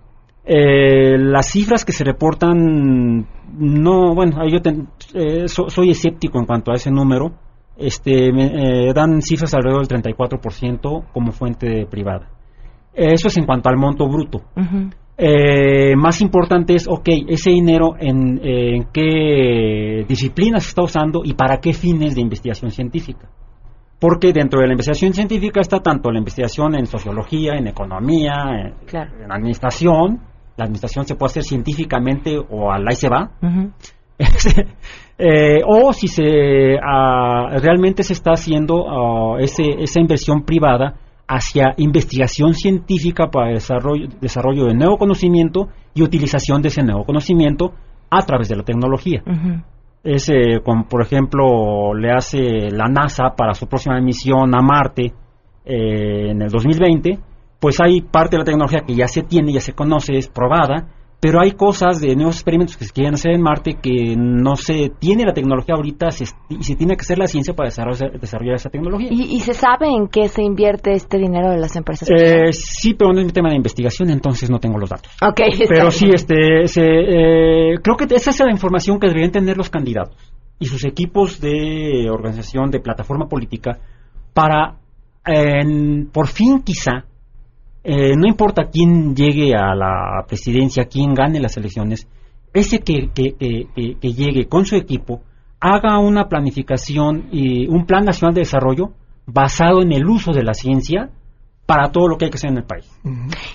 [0.51, 4.57] las cifras que se reportan no bueno yo
[5.47, 7.33] soy escéptico en cuanto a ese número
[7.79, 12.29] este, eh, dan cifras alrededor del 34% como fuente privada.
[12.93, 14.41] Eso es en cuanto al monto bruto.
[15.17, 21.33] Eh, más importante es, ok, ese dinero en, en qué disciplinas se está usando y
[21.33, 23.29] para qué fines de investigación científica.
[23.99, 29.31] Porque dentro de la investigación científica está tanto la investigación en sociología, en economía, en,
[29.31, 30.21] administración.
[30.59, 33.31] La administración se puede hacer científicamente o al ahí se va.
[35.21, 40.95] Eh, o si se ah, realmente se está haciendo ah, esa inversión privada
[41.27, 47.73] hacia investigación científica para desarrollo, desarrollo de nuevo conocimiento y utilización de ese nuevo conocimiento
[48.09, 49.21] a través de la tecnología.
[50.63, 55.13] como por ejemplo le hace la NASA para su próxima misión a Marte
[55.65, 57.19] eh, en el 2020,
[57.59, 60.87] pues hay parte de la tecnología que ya se tiene, ya se conoce, es probada,
[61.21, 64.89] pero hay cosas de nuevos experimentos que se quieren hacer en Marte que no se
[64.99, 66.07] tiene la tecnología ahorita
[66.47, 69.09] y se tiene que hacer la ciencia para desarrollar, esa tecnología.
[69.11, 72.09] ¿Y, se sabe en qué se invierte este dinero de las empresas?
[72.09, 75.11] Eh, sí, pero no es mi tema de investigación, entonces no tengo los datos.
[75.21, 75.41] Ok.
[75.67, 80.15] Pero sí, este, eh, creo que esa es la información que deberían tener los candidatos
[80.57, 83.79] y sus equipos de organización, de plataforma política,
[84.33, 84.77] para
[86.11, 87.05] por fin quizá
[87.83, 92.07] eh, no importa quién llegue a la presidencia, quién gane las elecciones,
[92.53, 95.21] ese que, que, que, llegue con su equipo
[95.59, 98.93] haga una planificación y un plan nacional de desarrollo
[99.27, 101.09] basado en el uso de la ciencia
[101.65, 102.89] para todo lo que hay que hacer en el país.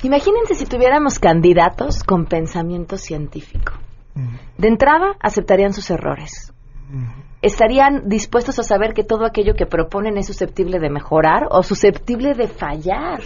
[0.05, 3.73] Imagínense si tuviéramos candidatos con pensamiento científico.
[4.57, 6.55] De entrada, aceptarían sus errores
[7.45, 12.33] estarían dispuestos a saber que todo aquello que proponen es susceptible de mejorar o susceptible
[12.33, 13.21] de fallar.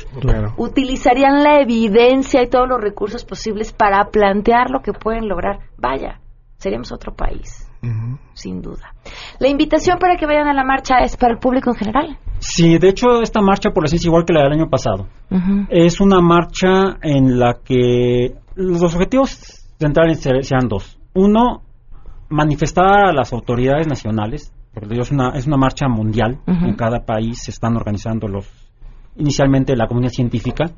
[0.57, 5.61] Utilizarían la evidencia y todos los recursos posibles para plantear lo que pueden lograr.
[5.77, 6.21] Vaya,
[6.57, 7.65] seríamos otro país.
[8.33, 8.93] Sin duda.
[9.39, 12.19] La invitación para que vayan a la marcha es para el público en general.
[12.41, 15.07] Sí, de hecho esta marcha por la ciencia igual que la del año pasado.
[15.71, 20.99] Es una marcha en la que los objetivos centrales sean dos.
[21.15, 21.63] Uno,
[22.29, 27.43] manifestar a las autoridades nacionales, porque es una, es una marcha mundial, en cada país
[27.43, 28.69] se están organizando los
[29.19, 30.71] inicialmente la comunidad científica,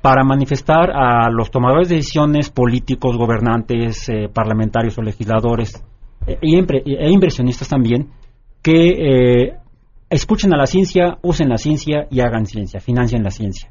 [0.00, 5.82] para manifestar a los tomadores de decisiones políticos, gobernantes, eh, parlamentarios o legisladores,
[6.26, 8.10] eh, e, inversionistas también,
[8.62, 9.52] que eh,
[10.08, 13.70] escuchen a la ciencia, usen la ciencia y hagan ciencia, financien la ciencia.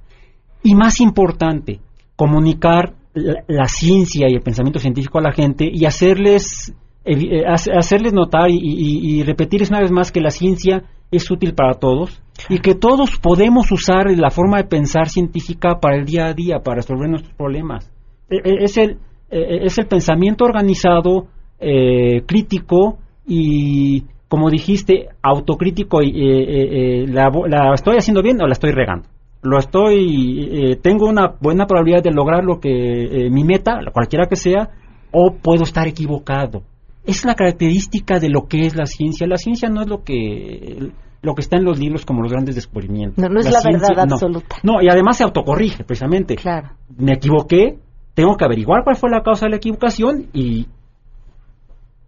[0.61, 1.79] Y más importante,
[2.15, 8.51] comunicar la ciencia y el pensamiento científico a la gente y hacerles eh, hacerles notar
[8.51, 12.75] y, y, repetirles una vez más que la ciencia es útil para todos y que
[12.75, 17.09] todos podemos usar la forma de pensar científica para el día a día, para resolver
[17.09, 17.91] nuestros problemas.
[18.29, 18.99] E, e, es el,
[19.31, 21.25] e, es el pensamiento organizado,
[21.59, 26.03] eh, crítico y, como dijiste, autocrítico.
[26.03, 29.07] Y, eh, la, la, estoy haciendo bien o la estoy regando?
[29.41, 34.69] Lo estoy, tengo una buena probabilidad de lograr lo que mi meta, cualquiera que sea,
[35.11, 36.61] o puedo estar equivocado
[37.05, 39.27] es la característica de lo que es la ciencia.
[39.27, 40.91] La ciencia no es lo que
[41.23, 43.17] lo que está en los libros como los grandes descubrimientos.
[43.17, 44.57] No, es la, verdad absoluta.
[44.63, 46.35] No, y además se autocorrige, precisamente.
[46.35, 46.71] Claro.
[46.97, 47.77] Me equivoqué,
[48.15, 50.67] tengo que averiguar cuál fue la causa de la equivocación y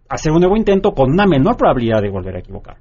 [0.08, 2.76] hacer un nuevo intento con una menor probabilidad de volver a equivocar.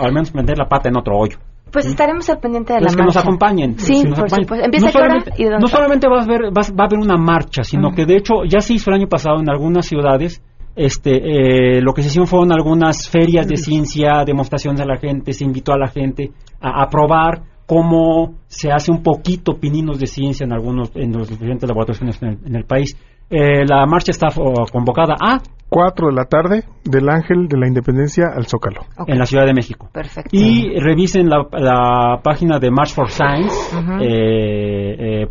[0.00, 1.36] O al menos meter la pata en otro hoyo.
[1.70, 2.96] Pues estaremos al pendiente de la marcha.
[2.96, 3.78] que nos acompañen.
[3.78, 4.54] Sí, por supuesto.
[4.56, 8.04] Empieza no solamente, no solamente va a, haber, va, a haber una marcha, sino que
[8.04, 10.42] de hecho ya se hizo el año pasado en algunas ciudades
[10.74, 15.32] este, eh, lo que se hicieron fueron algunas ferias de ciencia, demostraciones a la gente,
[15.32, 20.44] se invitó a la gente a, probar cómo se hace un poquito pininos de ciencia
[20.44, 22.96] en algunos, en los diferentes laboratorios en el, país.
[23.30, 24.28] Eh, la marcha está
[24.70, 28.82] convocada a 4 de la tarde del Ángel de la Independencia al Zócalo.
[29.06, 29.88] En la Ciudad de México.
[29.90, 30.30] Perfecto.
[30.32, 33.54] Y revisen la, página de March for Science,
[34.02, 35.26] eh,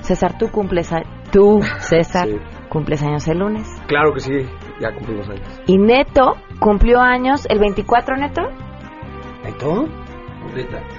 [0.00, 2.26] César, tú cumples a, tú, César,
[2.70, 3.68] cumples años el lunes.
[3.86, 4.32] Claro que sí,
[4.80, 5.60] ya cumplimos años.
[5.66, 8.42] Y Neto cumplió años el 24, Neto.
[9.44, 9.86] ¿Neto?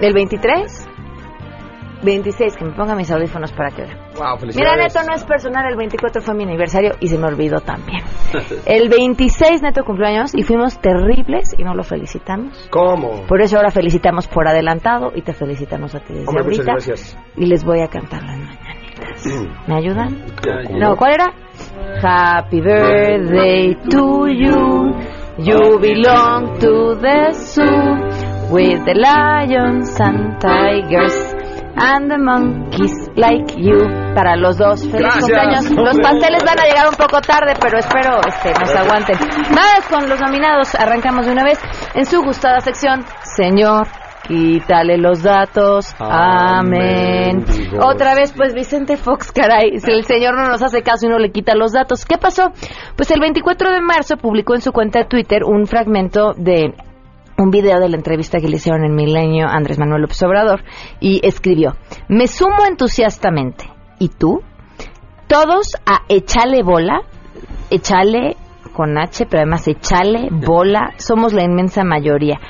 [0.00, 0.88] ¿El 23?
[2.04, 3.96] 26, que me ponga mis audífonos para que vean.
[4.16, 7.60] Wow, Mira, Neto, no es personal, el 24 fue mi aniversario y se me olvidó
[7.60, 8.02] también.
[8.66, 12.68] El 26 Neto cumplió años y fuimos terribles y no lo felicitamos.
[12.70, 13.22] ¿Cómo?
[13.28, 16.72] Por eso ahora felicitamos por adelantado y te felicitamos a ti desde Hombre, ahorita.
[16.72, 17.18] muchas gracias.
[17.36, 19.26] Y les voy a cantar las mañanitas.
[19.68, 20.24] ¿Me ayudan?
[20.42, 20.78] ¿Cómo?
[20.78, 21.32] No, ¿cuál era?
[22.02, 24.92] Happy birthday to you.
[25.38, 31.16] You belong to the zoo with the lions and tigers
[31.74, 33.78] and the monkeys like you.
[34.14, 35.70] Para los dos, feliz cumpleaños.
[35.70, 39.16] Los pasteles van a llegar un poco tarde, pero espero este, nos aguanten.
[39.50, 41.58] Nada, con los nominados arrancamos de una vez
[41.94, 43.88] en su gustada sección, señor.
[44.26, 45.94] Quítale los datos.
[45.98, 47.44] Amén.
[47.80, 51.18] Otra vez, pues Vicente Fox, caray, si el señor no nos hace caso y no
[51.18, 52.04] le quita los datos.
[52.04, 52.52] ¿Qué pasó?
[52.96, 56.74] Pues el 24 de marzo publicó en su cuenta de Twitter un fragmento de
[57.38, 60.62] un video de la entrevista que le hicieron en Milenio a Andrés Manuel López Obrador
[61.00, 61.76] y escribió,
[62.08, 63.64] me sumo entusiastamente.
[63.98, 64.42] ¿Y tú?
[65.26, 67.02] Todos a echale bola,
[67.70, 68.36] echale
[68.72, 72.40] con H, pero además echale bola, somos la inmensa mayoría.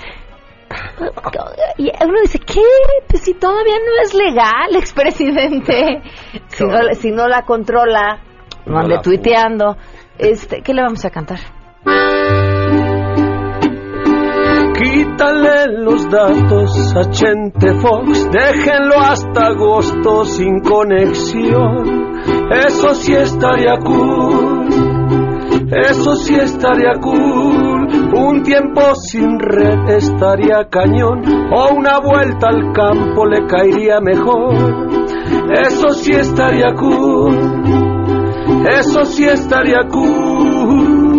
[1.79, 2.61] Y uno dice, ¿qué?
[3.09, 6.03] Pues si todavía no es legal, expresidente.
[6.49, 8.21] Si no, si no la controla,
[8.67, 9.77] no ande la tuiteando.
[10.19, 11.39] Este, ¿Qué le vamos a cantar?
[14.83, 22.21] Quítale los datos a Chente Fox, déjenlo hasta agosto sin conexión.
[22.51, 24.67] Eso sí estaría cool,
[25.71, 27.72] eso sí estaría cool.
[28.15, 34.55] Un tiempo sin red estaría cañón, o una vuelta al campo le caería mejor.
[35.63, 37.35] Eso sí estaría cool,
[38.71, 41.13] eso sí estaría cool.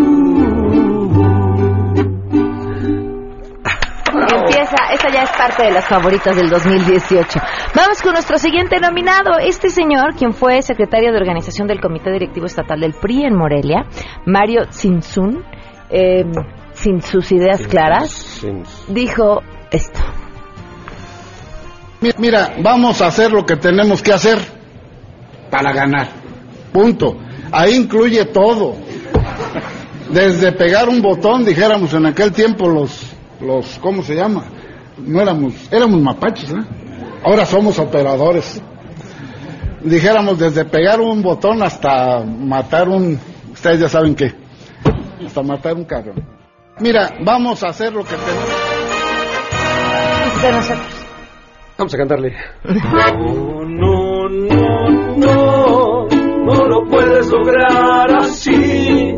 [4.36, 7.40] Empieza, esta ya es parte de las favoritas del 2018.
[7.76, 12.46] Vamos con nuestro siguiente nominado, este señor, quien fue secretario de organización del Comité Directivo
[12.46, 13.86] Estatal del PRI en Morelia,
[14.26, 15.44] Mario Tzintzún,
[15.90, 16.24] eh,
[16.84, 18.42] sin sus ideas claras,
[18.90, 20.00] dijo esto.
[22.02, 24.40] Mi- Mira, vamos a hacer lo que tenemos que hacer
[25.50, 26.08] para ganar.
[26.74, 27.18] Punto.
[27.52, 28.76] Ahí incluye todo.
[30.12, 33.02] Desde pegar un botón, dijéramos en aquel tiempo los,
[33.40, 34.44] los, ¿cómo se llama?
[34.98, 36.64] No éramos, éramos mapaches, ¿eh?
[37.24, 38.62] Ahora somos operadores.
[39.82, 43.20] Dijéramos desde pegar un botón hasta matar un,
[43.54, 44.34] ustedes ya saben qué,
[45.26, 46.14] hasta matar un carro.
[46.80, 48.50] Mira, vamos a hacer lo que tenemos.
[50.42, 51.06] De nosotros.
[51.78, 52.36] Vamos a cantarle.
[52.64, 59.16] No, no, no, no, no lo puedes lograr así.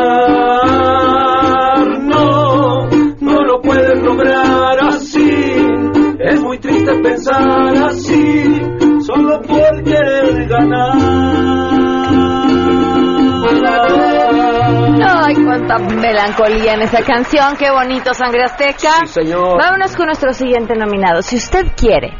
[2.02, 2.88] No,
[3.20, 5.66] no lo puedes lograr así.
[6.20, 8.44] Es muy triste pensar así,
[9.08, 10.92] solo por querer ganar.
[15.10, 19.06] Ay, cuánta melancolía en esa canción, qué bonito, Sangre Azteca.
[19.06, 19.58] Sí, señor.
[19.58, 21.22] Vámonos con nuestro siguiente nominado.
[21.22, 22.14] Si usted quiere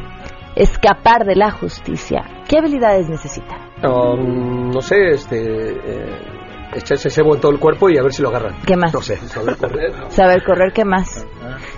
[0.56, 3.58] escapar de la justicia, ¿Qué habilidades necesita?
[3.84, 5.38] Um, no sé, este...
[5.38, 6.37] Eh,
[6.78, 8.56] echarse cebo en todo el cuerpo y a ver si lo agarran.
[8.66, 8.94] ¿Qué más?
[8.94, 9.94] No sé, saber correr.
[10.10, 11.26] Saber correr, ¿qué más?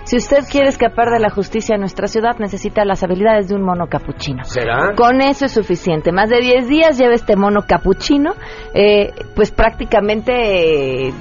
[0.04, 3.62] Si usted quiere escapar de la justicia en nuestra ciudad, necesita las habilidades de un
[3.62, 4.44] mono capuchino.
[4.44, 4.94] ¿Será?
[4.96, 6.12] Con eso es suficiente.
[6.12, 8.32] Más de 10 días lleva este mono capuchino,
[8.74, 11.12] eh, pues prácticamente eh,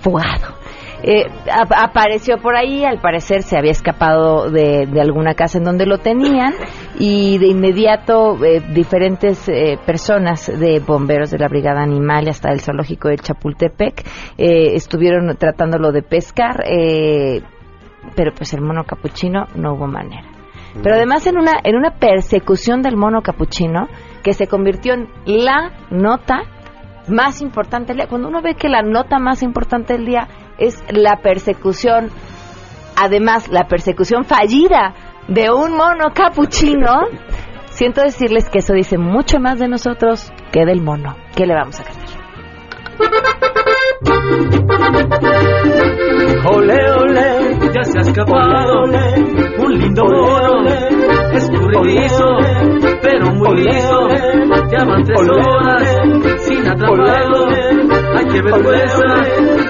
[0.00, 0.56] fugado.
[1.02, 5.64] Eh, ap- apareció por ahí, al parecer se había escapado de, de alguna casa en
[5.64, 6.54] donde lo tenían
[6.98, 12.50] y de inmediato eh, diferentes eh, personas de bomberos de la Brigada Animal y hasta
[12.50, 14.06] el zoológico de Chapultepec
[14.38, 17.42] eh, estuvieron tratándolo de pescar, eh,
[18.14, 20.28] pero pues el mono capuchino no hubo manera.
[20.82, 23.88] Pero además en una, en una persecución del mono capuchino
[24.22, 26.42] que se convirtió en la nota
[27.08, 28.06] más importante del día.
[28.08, 30.28] Cuando uno ve que la nota más importante del día
[30.58, 32.10] es la persecución,
[32.96, 34.94] además la persecución fallida
[35.28, 37.02] de un mono capuchino,
[37.70, 41.16] siento decirles que eso dice mucho más de nosotros que del mono.
[41.34, 42.06] ¿Qué le vamos a cantar?
[46.48, 48.84] Ole, ole, ya se ha escapado
[49.58, 50.64] un lindo mono,
[51.32, 52.24] escurridizo,
[53.02, 54.08] pero muy liso.
[54.70, 55.96] Ya van tres horas
[56.38, 57.95] sin atraparlo.
[58.36, 59.00] Qué vergüenza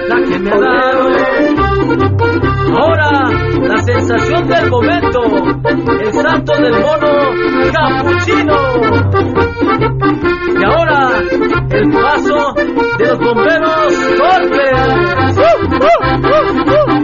[0.09, 1.09] la que me ha dado.
[2.75, 3.11] Ahora,
[3.61, 5.21] la sensación del momento,
[6.01, 7.07] el salto del mono
[7.71, 8.57] capuchino.
[10.59, 11.11] Y ahora,
[11.69, 12.53] el paso
[12.97, 14.65] de los bomberos golpe.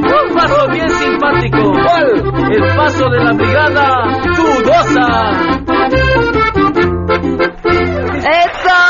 [0.03, 1.61] Un paso bien simpático.
[2.51, 5.07] El paso de la brigada dudosa.
[8.17, 8.82] ¡Eso!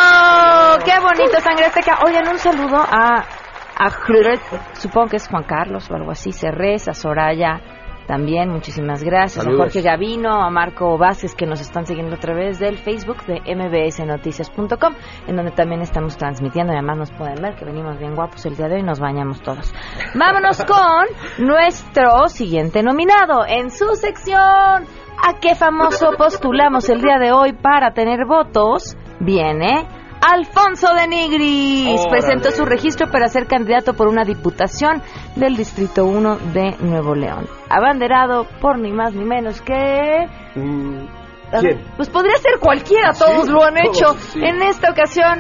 [0.86, 2.00] ¡Qué bonito, sangre azteca!
[2.06, 3.24] Oigan, un saludo a,
[3.78, 3.90] a
[4.74, 7.62] supongo que es Juan Carlos o algo así, Cerrés, a Soraya
[8.06, 9.44] también, muchísimas gracias.
[9.44, 9.62] Saludos.
[9.62, 13.40] A Jorge Gavino, a Marco Vázquez, que nos están siguiendo a través del Facebook de
[13.56, 14.94] mbsnoticias.com,
[15.28, 18.58] en donde también estamos transmitiendo y además nos pueden ver que venimos bien guapos el
[18.58, 19.74] día de hoy y nos bañamos todos.
[20.16, 24.86] Vámonos con nuestro siguiente nominado en su sección.
[25.26, 28.98] ¿A qué famoso postulamos el día de hoy para tener votos?
[29.22, 29.88] Viene
[30.32, 32.00] Alfonso de Nigris.
[32.00, 32.10] Órale.
[32.10, 35.02] Presentó su registro para ser candidato por una diputación
[35.36, 37.46] del Distrito 1 de Nuevo León.
[37.70, 39.74] Abanderado por ni más ni menos que...
[41.52, 44.14] A ver, Pues podría ser cualquiera, todos Sí, lo han todos, hecho.
[44.32, 44.40] sí.
[44.44, 45.40] En esta ocasión,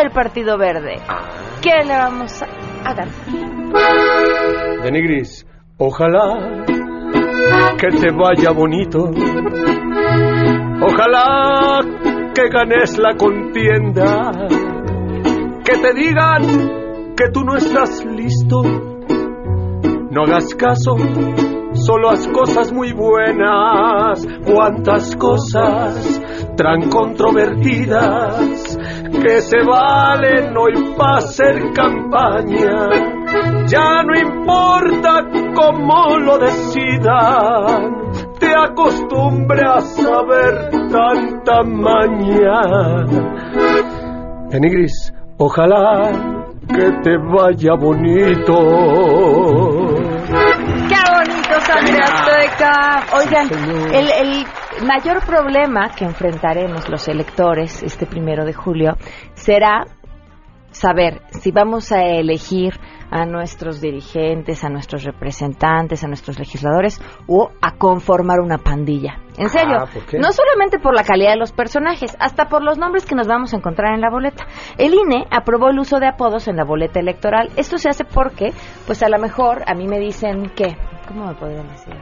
[0.00, 0.96] el Partido Verde.
[1.08, 1.26] Ah.
[1.60, 2.40] ¿Qué le vamos
[2.84, 3.08] a, dar?
[4.84, 5.44] Denigris,
[5.78, 6.64] ojalá
[7.78, 9.10] que te vaya bonito.
[10.80, 11.80] Ojalá
[12.38, 14.30] que ganes la contienda.
[15.64, 18.62] Que te digan que tú no estás listo.
[20.10, 20.94] No hagas caso,
[21.72, 24.24] solo haz cosas muy buenas.
[24.44, 26.22] Cuántas cosas
[26.56, 28.78] tan controvertidas
[29.20, 32.88] que se valen hoy para hacer campaña.
[33.66, 35.24] Ya no importa
[35.56, 38.07] cómo lo decidan,
[38.38, 43.04] te acostumbras a ver tanta maña.
[44.50, 46.10] Denigris, ojalá
[46.68, 48.54] que te vaya bonito.
[50.88, 53.06] ¡Qué bonito, sangre azteca!
[53.16, 53.48] Oigan,
[53.94, 54.46] el, el
[54.86, 58.96] mayor problema que enfrentaremos los electores este primero de julio
[59.34, 59.84] será
[60.70, 62.74] saber si vamos a elegir
[63.10, 69.16] a nuestros dirigentes, a nuestros representantes, a nuestros legisladores o a conformar una pandilla.
[69.38, 70.18] En serio, Ah, ¿por qué?
[70.18, 73.54] no solamente por la calidad de los personajes, hasta por los nombres que nos vamos
[73.54, 74.44] a encontrar en la boleta.
[74.76, 77.48] El INE aprobó el uso de apodos en la boleta electoral.
[77.56, 78.52] Esto se hace porque,
[78.86, 81.94] pues a lo mejor a mí me dicen que, ¿cómo me podrían decir?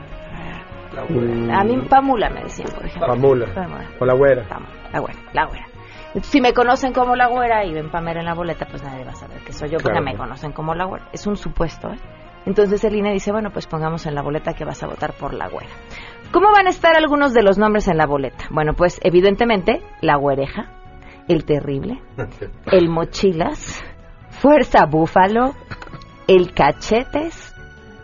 [1.51, 3.07] A mí Pamula me decían, por ejemplo.
[3.07, 3.45] Pamula.
[3.53, 3.87] Pamula.
[3.99, 4.43] O la güera.
[4.91, 5.65] La güera, la güera.
[6.21, 9.11] Si me conocen como la güera y ven Pamela en la boleta, pues nadie va
[9.11, 11.07] a saber que soy yo, porque me conocen como la güera.
[11.13, 11.99] Es un supuesto, ¿eh?
[12.45, 15.33] Entonces el INE dice, bueno, pues pongamos en la boleta que vas a votar por
[15.33, 15.69] la güera.
[16.31, 18.45] ¿Cómo van a estar algunos de los nombres en la boleta?
[18.51, 20.71] Bueno, pues evidentemente la güereja,
[21.27, 22.01] el terrible,
[22.71, 23.83] el mochilas,
[24.29, 25.55] fuerza búfalo,
[26.27, 27.53] el cachetes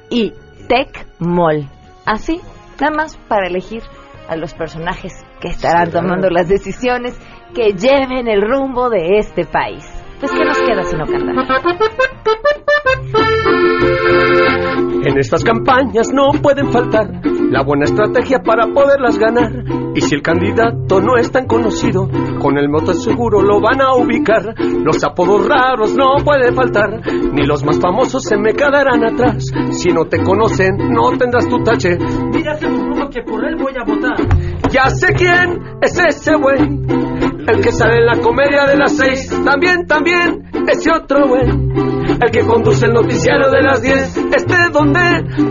[0.10, 0.34] y
[0.68, 1.70] tec mol.
[2.06, 2.42] Así,
[2.82, 3.84] nada más para elegir
[4.28, 7.18] a los personajes que estarán tomando las decisiones
[7.54, 9.86] que lleven el rumbo de este país.
[10.20, 11.36] Pues, ¿qué nos queda sino cantar?
[15.06, 17.08] En estas campañas no pueden faltar
[17.54, 19.52] la buena estrategia para poderlas ganar.
[19.94, 22.10] Y si el candidato no es tan conocido,
[22.42, 24.56] con el moto seguro lo van a ubicar.
[24.58, 27.00] Los apodos raros no pueden faltar,
[27.32, 29.46] ni los más famosos se me quedarán atrás.
[29.70, 31.96] Si no te conocen, no tendrás tu tache.
[32.34, 34.18] Mira, uno que por él voy a votar.
[34.74, 39.30] Ya sé quién es ese güey, el que sale en la comedia de las seis.
[39.46, 44.18] También, también, ese otro güey, el que conduce el noticiero de las diez.
[44.18, 45.00] Este donde,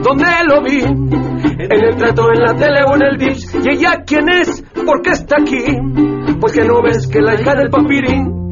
[0.03, 3.47] donde lo vi, en el trato, en la tele o en el dish.
[3.63, 5.67] Y ella quién es, por qué está aquí,
[6.41, 8.43] pues que no ves que la hija del papirín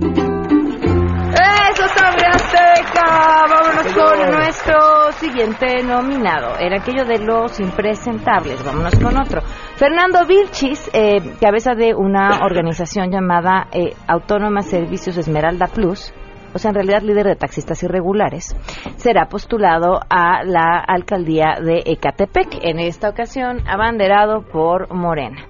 [2.95, 6.57] Vámonos con nuestro siguiente nominado.
[6.59, 8.65] Era aquello de los impresentables.
[8.65, 9.43] Vámonos con otro.
[9.77, 16.13] Fernando Vilchis, eh, cabeza de una organización llamada eh, Autónoma Servicios Esmeralda Plus,
[16.55, 18.57] o sea, en realidad líder de taxistas irregulares,
[18.97, 25.47] será postulado a la alcaldía de Ecatepec, en esta ocasión abanderado por Morena.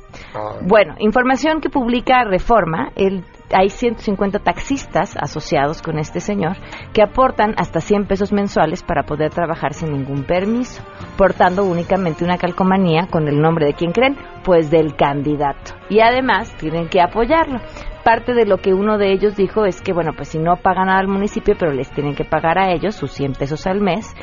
[0.62, 6.56] Bueno, información que publica Reforma, el hay 150 taxistas asociados con este señor
[6.92, 10.82] que aportan hasta 100 pesos mensuales para poder trabajar sin ningún permiso,
[11.16, 15.72] portando únicamente una calcomanía con el nombre de quien creen, pues del candidato.
[15.88, 17.60] Y además tienen que apoyarlo.
[18.04, 20.88] Parte de lo que uno de ellos dijo es que, bueno, pues si no pagan
[20.88, 24.14] al municipio, pero les tienen que pagar a ellos sus 100 pesos al mes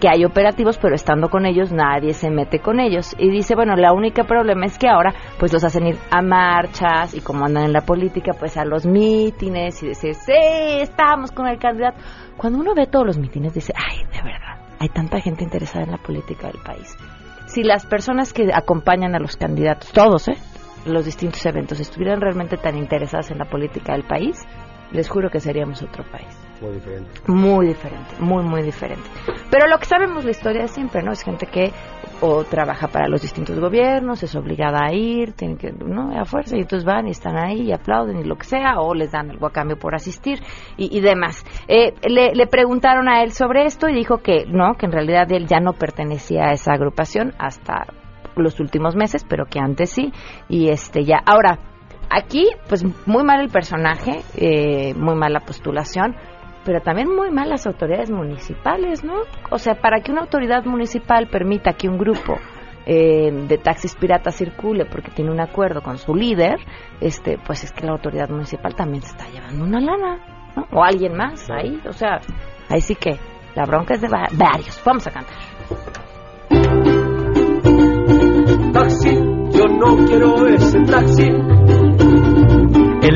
[0.00, 3.14] que hay operativos, pero estando con ellos nadie se mete con ellos.
[3.18, 7.14] Y dice, bueno, la única problema es que ahora pues los hacen ir a marchas
[7.14, 10.32] y como andan en la política, pues a los mítines y decir, sí,
[10.80, 11.98] estamos con el candidato.
[12.36, 15.92] Cuando uno ve todos los mítines dice, ay, de verdad, hay tanta gente interesada en
[15.92, 16.96] la política del país.
[17.46, 20.36] Si las personas que acompañan a los candidatos, todos, ¿eh?
[20.84, 24.44] los distintos eventos, estuvieran realmente tan interesadas en la política del país,
[24.92, 26.45] les juro que seríamos otro país.
[26.60, 27.10] Muy diferente.
[27.26, 29.08] Muy diferente, muy, muy diferente.
[29.50, 31.12] Pero lo que sabemos la historia siempre, ¿no?
[31.12, 31.72] Es gente que
[32.20, 36.18] o trabaja para los distintos gobiernos, es obligada a ir, tiene que, ¿no?
[36.18, 38.94] A fuerza, y entonces van y están ahí y aplauden y lo que sea, o
[38.94, 40.40] les dan algo a cambio por asistir
[40.76, 41.44] y, demás.
[41.68, 45.30] Eh, le, le preguntaron a él sobre esto y dijo que no, que en realidad
[45.30, 47.86] él ya no pertenecía a esa agrupación hasta
[48.34, 50.12] los últimos meses, pero que antes sí,
[50.48, 51.20] y este ya.
[51.26, 51.58] Ahora,
[52.10, 56.16] aquí, pues muy mal el personaje, eh, muy mala postulación
[56.66, 59.14] pero también muy mal las autoridades municipales, ¿no?
[59.50, 62.34] O sea, para que una autoridad municipal permita que un grupo
[62.84, 66.58] eh, de taxis piratas circule porque tiene un acuerdo con su líder,
[67.00, 70.66] este, pues es que la autoridad municipal también se está llevando una lana, ¿no?
[70.72, 72.20] O alguien más ahí, o sea,
[72.68, 73.16] ahí sí que
[73.54, 74.82] la bronca es de varios.
[74.84, 75.36] Vamos a cantar.
[78.72, 81.55] Taxi, yo no quiero ese taxi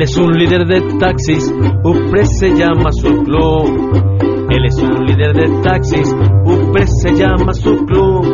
[0.01, 4.47] él es un líder de taxis, UPRE se llama su club.
[4.49, 6.11] Él es un líder de taxis,
[6.43, 8.25] UPRE se llama su club.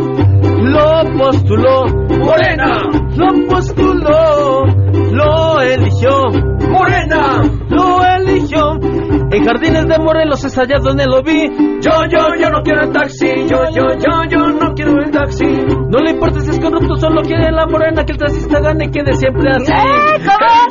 [0.62, 1.84] Lo postuló
[2.24, 2.80] Morena,
[3.18, 4.66] lo postuló,
[5.12, 6.30] lo eligió
[6.70, 8.80] Morena, lo eligió.
[9.30, 11.50] En Jardines de Morelos es allá donde lo vi.
[11.82, 13.28] Yo, yo, yo no quiero el taxi.
[13.50, 15.46] Yo, yo, yo, yo no quiero el taxi.
[15.90, 18.92] No le importa si es corrupto, solo quiere la morena que el taxista gane y
[18.92, 19.72] quede siempre así.
[19.72, 20.20] ¿Eh?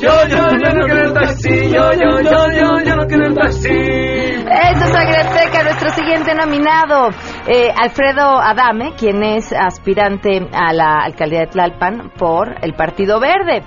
[0.01, 1.71] Yo, yo, yo no quiero el taxi.
[1.71, 3.69] Yo, yo, yo, yo, yo no quiero el taxi.
[3.69, 7.09] Eso es Agreteca, nuestro siguiente nominado,
[7.49, 13.63] eh, Alfredo Adame, quien es aspirante a la alcaldía de Tlalpan por el Partido Verde.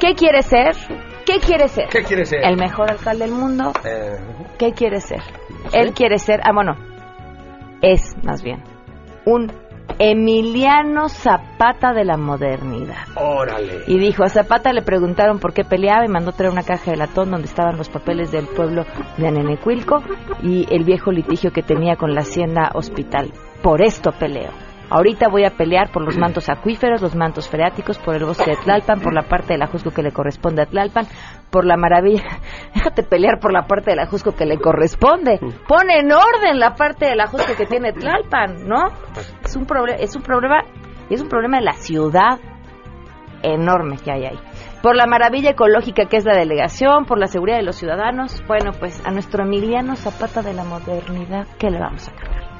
[0.00, 0.74] ¿Qué quiere ser?
[1.24, 1.88] ¿Qué quiere ser?
[1.88, 2.44] ¿Qué quiere ser?
[2.44, 3.72] ¿El mejor alcalde del mundo?
[3.84, 4.18] Eh,
[4.58, 5.22] ¿Qué quiere ser?
[5.72, 6.74] Él quiere ser, ah, bueno,
[7.82, 8.62] es más bien
[9.26, 9.52] un
[9.98, 13.06] Emiliano Zapata de la modernidad.
[13.14, 13.82] Órale.
[13.86, 16.96] Y dijo, a Zapata le preguntaron por qué peleaba y mandó traer una caja de
[16.96, 18.84] latón donde estaban los papeles del pueblo
[19.16, 20.02] de Anenecuilco
[20.42, 23.32] y el viejo litigio que tenía con la hacienda hospital.
[23.62, 24.50] Por esto peleo.
[24.88, 28.56] Ahorita voy a pelear por los mantos acuíferos, los mantos freáticos, por el bosque de
[28.56, 31.06] Tlalpan, por la parte del Ajusco que le corresponde a Tlalpan,
[31.50, 32.38] por la maravilla.
[32.74, 35.40] Déjate pelear por la parte del Ajusco que le corresponde.
[35.66, 38.92] Pone en orden la parte del Ajusco que tiene Tlalpan, ¿no?
[39.56, 40.62] Es un, problema es un problema
[41.08, 42.38] es un problema de la ciudad
[43.42, 44.38] enorme que hay ahí.
[44.82, 48.42] Por la maravilla ecológica que es la delegación, por la seguridad de los ciudadanos.
[48.46, 52.55] Bueno, pues a nuestro Emiliano Zapata de la modernidad, ¿qué le vamos a cantar?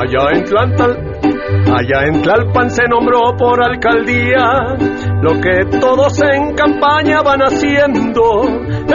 [0.00, 0.90] Allá en Tlalpan,
[1.72, 4.76] allá en Tlalpan se nombró por alcaldía
[5.22, 8.48] lo que todos en campaña van haciendo,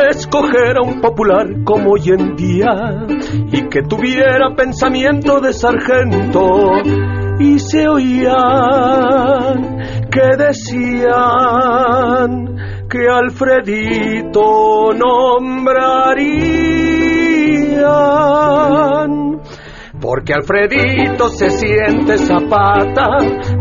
[0.10, 3.06] escoger a un popular como hoy en día
[3.52, 6.72] y que tuviera pensamiento de sargento.
[7.40, 9.78] Y se oían
[10.12, 11.14] que decían
[12.90, 14.94] que Alfredito
[20.02, 23.08] Porque Alfredito se siente zapata,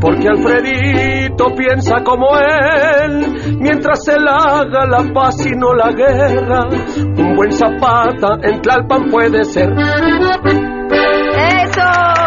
[0.00, 6.66] porque Alfredito piensa como él, mientras él haga la paz y no la guerra,
[7.16, 9.70] un buen zapata en Tlalpan puede ser.
[11.70, 12.21] ¡Eso!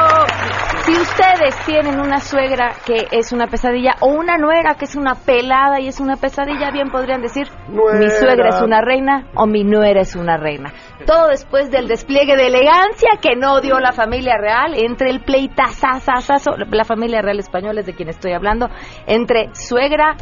[0.86, 5.16] Si ustedes tienen una suegra que es una pesadilla o una nuera que es una
[5.16, 9.64] pelada y es una pesadilla, bien podrían decir, mi suegra es una reina o mi
[9.64, 10.72] nuera es una reina.
[11.08, 16.52] Todo después del despliegue de elegancia que no dio la familia real entre el pleitazazazazo,
[16.56, 18.70] la familia real española es de quien estoy hablando,
[19.08, 20.16] entre suegra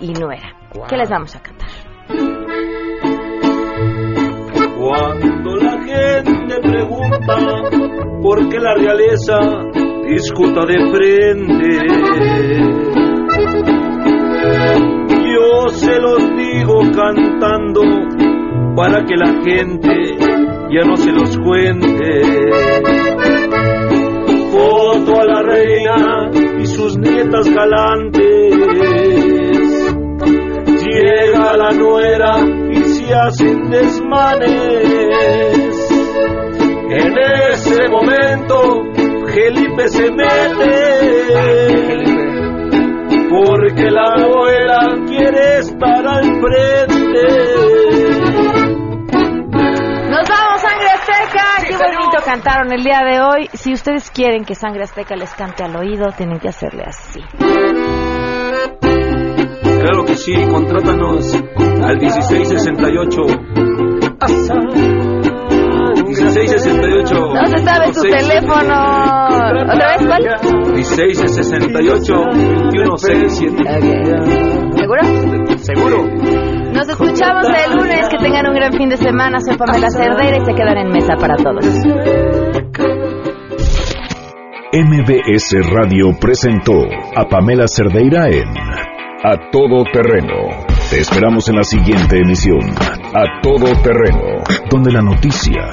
[0.00, 0.54] y nuera.
[0.88, 1.68] ¿Qué les vamos a cantar?
[4.78, 7.36] Cuando la gente pregunta
[8.22, 9.67] por qué la realeza
[10.08, 11.68] discuta de frente,
[15.34, 17.82] yo se los digo cantando
[18.74, 20.16] para que la gente
[20.70, 22.22] ya no se los cuente.
[24.50, 28.56] Foto a la reina y sus nietas galantes.
[30.84, 32.38] Llega la nuera
[32.70, 34.48] y se hacen desmanes.
[36.90, 37.14] En
[37.52, 38.97] ese momento
[39.38, 40.34] Felipe se mete.
[43.30, 47.22] Porque la abuela quiere estar al frente.
[50.10, 51.44] Nos vamos, Sangre Azteca.
[51.68, 53.48] Qué bonito cantaron el día de hoy.
[53.52, 57.20] Si ustedes quieren que Sangre Azteca les cante al oído, tienen que hacerle así.
[59.80, 61.32] Claro que sí, contrátanos
[61.84, 63.22] al 1668.
[66.08, 67.14] 1668.
[67.14, 68.74] No se sabe su teléfono.
[69.72, 70.22] ¿Otra vez cuál?
[70.74, 72.14] 1668
[72.72, 73.62] 2167.
[74.76, 75.02] ¿Seguro?
[75.58, 75.98] Seguro.
[76.72, 78.08] Nos escuchamos el lunes.
[78.08, 79.38] Que tengan un gran fin de semana.
[79.40, 81.66] Soy Pamela Cerdeira y se quedan en mesa para todos.
[84.72, 86.74] MBS Radio presentó
[87.16, 88.48] a Pamela Cerdeira en
[89.24, 90.66] A Todo Terreno.
[90.90, 92.60] Te esperamos en la siguiente emisión.
[93.14, 95.72] A Todo Terreno, donde la noticia